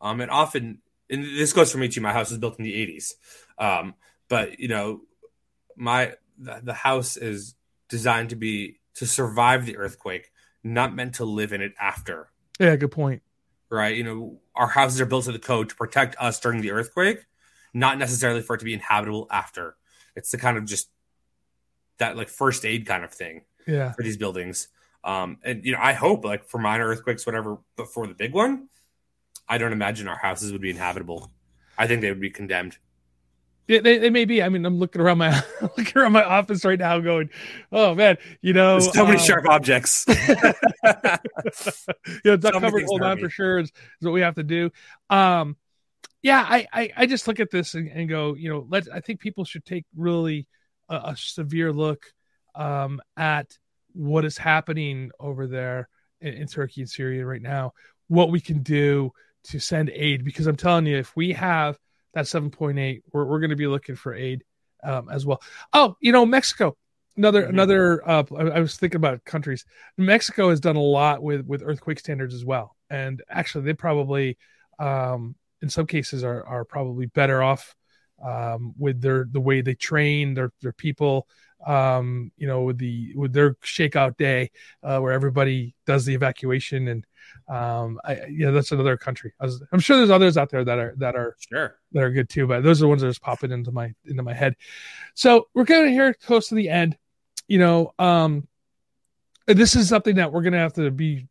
Um, 0.01 0.21
and 0.21 0.31
often, 0.31 0.79
and 1.11 1.25
this 1.25 1.53
goes 1.53 1.71
for 1.71 1.79
me 1.79 1.89
too. 1.89 2.01
My 2.01 2.13
house 2.13 2.31
was 2.31 2.39
built 2.39 2.59
in 2.59 2.65
the 2.65 2.75
'80s, 2.75 3.15
um, 3.59 3.95
but 4.29 4.59
you 4.59 4.69
know, 4.69 5.03
my 5.77 6.15
the, 6.39 6.61
the 6.63 6.75
house 6.75 7.17
is 7.17 7.55
designed 7.89 8.31
to 8.31 8.37
be 8.37 8.81
to 8.95 9.07
survive 9.07 9.67
the 9.67 9.77
earthquake, 9.77 10.31
not 10.63 10.95
meant 10.95 11.17
to 11.17 11.25
live 11.25 11.53
in 11.53 11.61
it 11.61 11.75
after. 11.81 12.29
yeah, 12.59 12.77
good 12.77 12.93
point. 12.93 13.23
Right? 13.71 13.97
You 13.97 14.05
know, 14.05 14.41
our 14.55 14.67
houses 14.67 15.01
are 15.01 15.07
built 15.07 15.25
to 15.25 15.33
the 15.33 15.39
code 15.39 15.71
to 15.71 15.75
protect 15.75 16.15
us 16.21 16.39
during 16.41 16.61
the 16.61 16.73
earthquake, 16.73 17.25
not 17.73 17.97
necessarily 17.99 18.43
for 18.43 18.57
it 18.57 18.59
to 18.59 18.67
be 18.67 18.75
inhabitable 18.75 19.29
after. 19.31 19.77
It's 20.15 20.31
the 20.31 20.37
kind 20.37 20.59
of 20.59 20.67
just 20.67 20.91
that 21.99 22.17
like 22.17 22.29
first 22.29 22.65
aid 22.65 22.87
kind 22.87 23.05
of 23.05 23.13
thing 23.13 23.43
Yeah, 23.67 23.93
for 23.93 24.03
these 24.03 24.17
buildings. 24.17 24.69
Um, 25.05 25.39
and 25.43 25.65
you 25.65 25.73
know, 25.73 25.79
I 25.81 25.93
hope 25.93 26.25
like 26.25 26.45
for 26.45 26.59
minor 26.59 26.87
earthquakes, 26.87 27.27
whatever, 27.27 27.59
but 27.77 27.89
for 27.89 28.07
the 28.07 28.15
big 28.15 28.33
one, 28.33 28.69
I 29.49 29.59
don't 29.59 29.73
imagine 29.73 30.09
our 30.09 30.17
houses 30.17 30.53
would 30.53 30.61
be 30.61 30.71
inhabitable. 30.71 31.31
I 31.77 31.87
think 31.87 32.01
they 32.03 32.11
would 32.11 32.21
be 32.21 32.31
condemned. 32.31 32.79
Yeah, 33.69 33.81
they, 33.81 33.99
they 33.99 34.11
may 34.11 34.25
be. 34.25 34.43
I 34.43 34.49
mean, 34.49 34.67
I'm 34.67 34.79
looking 34.79 35.01
around 35.01 35.19
my 35.19 35.41
looking 35.63 35.97
around 35.97 36.13
my 36.13 36.25
office 36.25 36.65
right 36.65 36.79
now, 36.79 36.99
going, 37.01 37.31
"Oh 37.71 37.95
man, 37.95 38.19
you 38.43 38.53
know, 38.53 38.79
There's 38.79 38.93
so 38.93 39.05
many 39.05 39.19
um, 39.19 39.25
sharp 39.25 39.49
objects. 39.49 40.05
you 40.09 40.15
know, 42.25 42.37
duck 42.37 42.55
So 42.55 42.61
covered 42.61 42.85
hold 42.85 43.03
on 43.03 43.17
me. 43.17 43.23
for 43.23 43.31
sure 43.31 43.59
is, 43.59 43.69
is 43.69 43.75
what 44.01 44.13
we 44.13 44.21
have 44.21 44.35
to 44.35 44.43
do. 44.43 44.71
Um, 45.11 45.57
yeah, 46.23 46.45
I, 46.49 46.67
I, 46.73 46.91
I 46.97 47.07
just 47.07 47.27
look 47.27 47.41
at 47.41 47.51
this 47.51 47.75
and, 47.75 47.89
and 47.89 48.09
go, 48.09 48.35
you 48.35 48.49
know, 48.49 48.67
let 48.69 48.87
I 48.93 49.01
think 49.01 49.21
people 49.21 49.45
should 49.45 49.65
take 49.65 49.85
really 49.97 50.47
a, 50.89 50.97
a 50.97 51.17
severe 51.17 51.73
look 51.73 52.05
um, 52.55 53.01
at 53.17 53.57
what 53.93 54.25
is 54.25 54.39
happening 54.39 55.11
over 55.21 55.47
there 55.47 55.89
in, 56.21 56.35
in 56.35 56.47
Turkey 56.47 56.83
and 56.83 56.91
Syria 56.91 57.27
right 57.27 57.43
now. 57.43 57.73
What 58.09 58.31
we 58.31 58.41
can 58.41 58.63
do 58.63 59.13
to 59.45 59.59
send 59.59 59.91
aid, 59.91 60.25
because 60.25 60.47
I'm 60.47 60.57
telling 60.57 60.87
you, 60.87 60.97
if 60.99 61.15
we 61.17 61.33
have 61.33 61.79
that 62.15 62.27
7.8, 62.27 63.03
we're 63.13 63.25
we're 63.25 63.41
going 63.41 63.51
to 63.51 63.57
be 63.57 63.67
looking 63.67 63.97
for 63.97 64.15
aid 64.15 64.45
um, 64.83 65.09
as 65.11 65.25
well. 65.25 65.43
Oh, 65.73 65.97
you 66.01 66.13
know, 66.13 66.27
Mexico. 66.27 66.77
Another 67.17 67.45
another. 67.45 68.09
Uh, 68.09 68.25
I, 68.37 68.43
I 68.43 68.61
was 68.61 68.77
thinking 68.77 68.97
about 68.97 69.23
countries. 69.25 69.67
Mexico 69.99 70.49
has 70.49 70.61
done 70.61 70.77
a 70.77 70.83
lot 70.83 71.23
with 71.23 71.45
with 71.45 71.63
earthquake 71.63 71.99
standards 71.99 72.33
as 72.33 72.43
well, 72.43 72.75
and 72.89 73.23
actually, 73.29 73.65
they 73.65 73.75
probably, 73.75 74.39
um, 74.79 75.35
in 75.61 75.69
some 75.69 75.87
cases, 75.87 76.25
are 76.25 76.43
are 76.47 76.65
probably 76.65 77.05
better 77.05 77.43
off 77.43 77.75
um, 78.25 78.73
with 78.79 79.03
their 79.03 79.27
the 79.31 79.43
way 79.43 79.61
they 79.61 79.75
train 79.75 80.33
their 80.33 80.53
their 80.63 80.73
people. 80.73 81.29
Um, 81.67 82.33
you 82.37 82.47
know, 82.47 82.63
with 82.63 82.79
the 82.79 83.13
with 83.15 83.33
their 83.33 83.55
shakeout 83.57 84.17
day, 84.17 84.51
uh, 84.83 84.99
where 84.99 85.13
everybody 85.13 85.75
does 85.87 86.05
the 86.05 86.15
evacuation, 86.15 86.89
and 86.89 87.07
um, 87.49 88.01
I, 88.05 88.23
yeah, 88.31 88.51
that's 88.51 88.73
another 88.73 88.97
country. 88.97 89.33
I 89.41 89.45
was, 89.45 89.63
I'm 89.73 89.81
sure 89.81 89.97
there's 89.97 90.11
others 90.11 90.37
out 90.37 90.51
there 90.51 90.65
that 90.65 90.79
are 90.79 90.95
that 90.99 91.15
are 91.15 91.37
sure. 91.39 91.79
that 91.93 92.03
are 92.03 92.11
good 92.11 92.29
too, 92.29 92.47
but 92.47 92.63
those 92.63 92.81
are 92.81 92.85
the 92.85 92.89
ones 92.89 93.03
that 93.03 93.09
are 93.09 93.11
just 93.11 93.23
popping 93.23 93.53
into 93.53 93.71
my 93.71 93.95
into 94.05 94.23
my 94.23 94.35
head. 94.35 94.57
So 95.15 95.49
we're 95.55 95.65
getting 95.65 95.93
here 95.93 96.15
close 96.15 96.49
to 96.49 96.55
the 96.55 96.69
end. 96.69 96.97
You 97.49 97.59
know, 97.59 97.93
um, 97.99 98.49
this 99.47 99.77
is 99.77 99.89
something 99.89 100.17
that 100.17 100.33
we're 100.33 100.43
going 100.43 100.55
to 100.55 100.59
have 100.59 100.75
to 100.75 100.91
be 100.91 101.27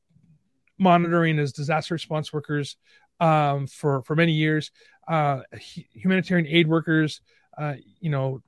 monitoring 0.78 1.40
as 1.40 1.54
disaster 1.54 1.94
response 1.94 2.34
workers 2.34 2.78
um, 3.20 3.68
for 3.68 4.02
for 4.04 4.16
many 4.16 4.34
years. 4.34 4.72
Uh, 5.08 5.42
humanitarian 5.94 6.48
aid 6.48 6.68
workers, 6.68 7.22
uh, 7.58 7.74
you 8.00 8.10
know, 8.10 8.42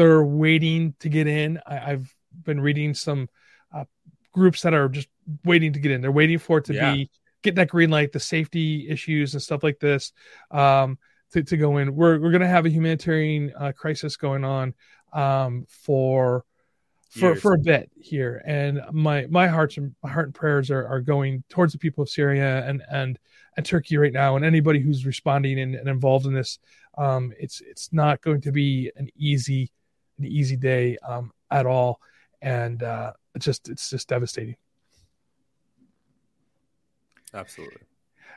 they're 0.00 0.24
waiting 0.24 0.94
to 1.00 1.08
get 1.08 1.26
in. 1.26 1.60
I, 1.66 1.92
I've 1.92 2.14
been 2.44 2.60
reading 2.60 2.94
some 2.94 3.28
uh, 3.74 3.84
groups 4.32 4.62
that 4.62 4.72
are 4.72 4.88
just 4.88 5.08
waiting 5.44 5.72
to 5.74 5.78
get 5.78 5.92
in. 5.92 6.00
They're 6.00 6.10
waiting 6.10 6.38
for 6.38 6.58
it 6.58 6.64
to 6.66 6.74
Yeah. 6.74 6.94
be 6.94 7.10
get 7.42 7.54
that 7.56 7.68
green 7.68 7.90
light, 7.90 8.12
the 8.12 8.20
safety 8.20 8.88
issues 8.88 9.34
and 9.34 9.42
stuff 9.42 9.62
like 9.62 9.78
this. 9.78 10.12
Um, 10.50 10.98
to, 11.32 11.42
to 11.42 11.56
go 11.56 11.76
in. 11.76 11.94
We're 11.94 12.18
we're 12.18 12.32
gonna 12.32 12.48
have 12.48 12.66
a 12.66 12.70
humanitarian 12.70 13.52
uh, 13.56 13.72
crisis 13.76 14.16
going 14.16 14.44
on 14.44 14.74
um, 15.12 15.66
for 15.68 16.44
for 17.08 17.30
Years. 17.32 17.40
for 17.40 17.54
a 17.54 17.58
bit 17.58 17.90
here, 18.00 18.42
and 18.44 18.80
my 18.92 19.26
my 19.30 19.46
hearts 19.46 19.76
and 19.76 19.94
my 20.02 20.10
heart 20.10 20.26
and 20.26 20.34
prayers 20.34 20.70
are, 20.70 20.86
are 20.86 21.00
going 21.00 21.44
towards 21.48 21.72
the 21.72 21.78
people 21.78 22.02
of 22.02 22.08
Syria 22.08 22.66
and 22.66 22.82
and 22.90 23.18
and 23.56 23.66
Turkey 23.66 23.96
right 23.96 24.12
now, 24.12 24.36
and 24.36 24.44
anybody 24.44 24.80
who's 24.80 25.06
responding 25.06 25.60
and, 25.60 25.74
and 25.74 25.88
involved 25.88 26.26
in 26.26 26.34
this. 26.34 26.58
Um, 26.98 27.32
it's 27.38 27.60
it's 27.60 27.92
not 27.92 28.20
going 28.22 28.40
to 28.42 28.52
be 28.52 28.90
an 28.96 29.08
easy 29.16 29.70
an 30.20 30.26
easy 30.26 30.56
day 30.56 30.96
um, 31.06 31.30
at 31.50 31.66
all, 31.66 32.00
and 32.40 32.82
uh, 32.82 33.12
it's 33.34 33.44
just 33.44 33.68
it's 33.68 33.90
just 33.90 34.08
devastating. 34.08 34.56
Absolutely. 37.32 37.78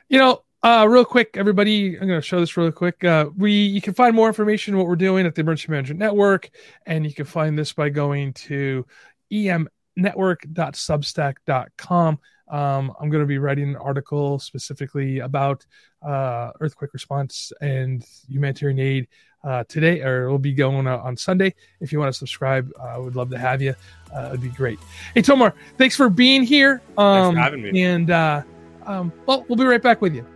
You 0.08 0.18
know, 0.18 0.44
uh, 0.62 0.86
real 0.88 1.04
quick, 1.04 1.36
everybody, 1.36 1.98
I'm 1.98 2.06
going 2.06 2.20
to 2.20 2.26
show 2.26 2.38
this 2.40 2.56
really 2.56 2.72
quick. 2.72 3.04
Uh, 3.04 3.26
we 3.36 3.52
you 3.52 3.80
can 3.80 3.94
find 3.94 4.16
more 4.16 4.28
information 4.28 4.76
what 4.76 4.86
we're 4.86 4.96
doing 4.96 5.26
at 5.26 5.34
the 5.34 5.42
Emergency 5.42 5.70
Management 5.70 6.00
Network, 6.00 6.50
and 6.86 7.04
you 7.04 7.12
can 7.12 7.26
find 7.26 7.58
this 7.58 7.72
by 7.72 7.90
going 7.90 8.32
to 8.34 8.86
emnetwork.substack.com. 9.32 12.18
Um, 12.48 12.92
I'm 13.00 13.10
going 13.10 13.22
to 13.22 13.26
be 13.26 13.38
writing 13.38 13.70
an 13.70 13.76
article 13.76 14.38
specifically 14.38 15.20
about 15.20 15.64
uh, 16.02 16.50
earthquake 16.60 16.92
response 16.92 17.52
and 17.60 18.06
humanitarian 18.28 18.78
aid 18.78 19.08
uh, 19.44 19.64
today, 19.68 20.02
or 20.02 20.26
it'll 20.26 20.38
be 20.38 20.52
going 20.52 20.86
out 20.86 21.00
on 21.00 21.16
Sunday. 21.16 21.54
If 21.80 21.92
you 21.92 21.98
want 21.98 22.12
to 22.12 22.18
subscribe, 22.18 22.70
uh, 22.80 22.84
I 22.84 22.98
would 22.98 23.16
love 23.16 23.30
to 23.30 23.38
have 23.38 23.60
you. 23.60 23.74
Uh, 24.14 24.28
it'd 24.28 24.42
be 24.42 24.48
great. 24.48 24.78
Hey, 25.14 25.22
Tomar, 25.22 25.54
thanks 25.76 25.96
for 25.96 26.08
being 26.08 26.42
here. 26.42 26.80
Um, 26.96 27.34
thanks 27.34 27.36
for 27.36 27.42
having 27.42 27.62
me. 27.62 27.82
And 27.82 28.10
uh, 28.10 28.42
um, 28.86 29.12
well, 29.26 29.44
we'll 29.48 29.58
be 29.58 29.64
right 29.64 29.82
back 29.82 30.00
with 30.00 30.14
you. 30.14 30.26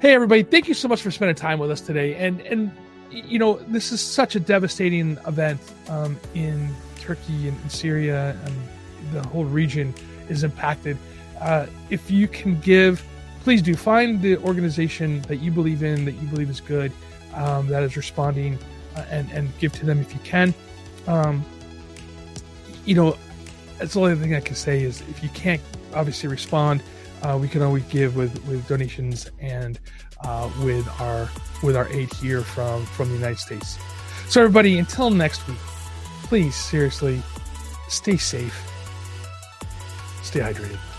Hey, 0.00 0.14
everybody! 0.14 0.42
Thank 0.42 0.68
you 0.68 0.74
so 0.74 0.88
much 0.88 1.02
for 1.02 1.10
spending 1.10 1.34
time 1.34 1.58
with 1.58 1.70
us 1.70 1.80
today. 1.80 2.14
And 2.14 2.40
and 2.42 2.70
you 3.10 3.38
know, 3.38 3.54
this 3.68 3.92
is 3.92 4.00
such 4.00 4.36
a 4.36 4.40
devastating 4.40 5.18
event 5.26 5.60
um, 5.88 6.18
in 6.34 6.74
Turkey 6.98 7.48
and 7.48 7.60
in 7.62 7.70
Syria, 7.70 8.36
and 8.44 8.54
the 9.12 9.26
whole 9.28 9.44
region 9.44 9.92
is 10.28 10.44
impacted. 10.44 10.96
Uh, 11.40 11.66
if 11.88 12.10
you 12.10 12.28
can 12.28 12.58
give, 12.60 13.04
please 13.42 13.62
do 13.62 13.74
find 13.74 14.22
the 14.22 14.36
organization 14.38 15.22
that 15.22 15.36
you 15.36 15.50
believe 15.50 15.82
in, 15.82 16.04
that 16.04 16.12
you 16.12 16.28
believe 16.28 16.50
is 16.50 16.60
good, 16.60 16.92
um, 17.34 17.68
that 17.68 17.82
is 17.82 17.96
responding, 17.96 18.58
uh, 18.96 19.04
and 19.10 19.30
and 19.32 19.56
give 19.58 19.72
to 19.74 19.86
them 19.86 20.00
if 20.00 20.12
you 20.12 20.20
can. 20.20 20.54
Um, 21.06 21.44
you 22.84 22.94
know, 22.94 23.16
that's 23.78 23.94
the 23.94 24.00
only 24.00 24.16
thing 24.16 24.34
I 24.34 24.40
can 24.40 24.56
say 24.56 24.82
is 24.82 25.00
if 25.02 25.22
you 25.22 25.28
can't 25.30 25.62
obviously 25.94 26.28
respond 26.28 26.82
uh, 27.22 27.38
we 27.40 27.48
can 27.48 27.62
always 27.62 27.84
give 27.84 28.16
with 28.16 28.32
with 28.46 28.66
donations 28.68 29.30
and 29.40 29.78
uh, 30.24 30.50
with 30.62 30.88
our 31.00 31.28
with 31.62 31.76
our 31.76 31.88
aid 31.88 32.12
here 32.14 32.42
from 32.42 32.84
from 32.86 33.08
the 33.08 33.14
United 33.14 33.38
States. 33.38 33.78
So 34.28 34.40
everybody, 34.40 34.78
until 34.78 35.10
next 35.10 35.46
week, 35.48 35.58
please 36.22 36.54
seriously 36.54 37.22
stay 37.88 38.16
safe, 38.16 38.54
stay 40.22 40.40
hydrated. 40.40 40.89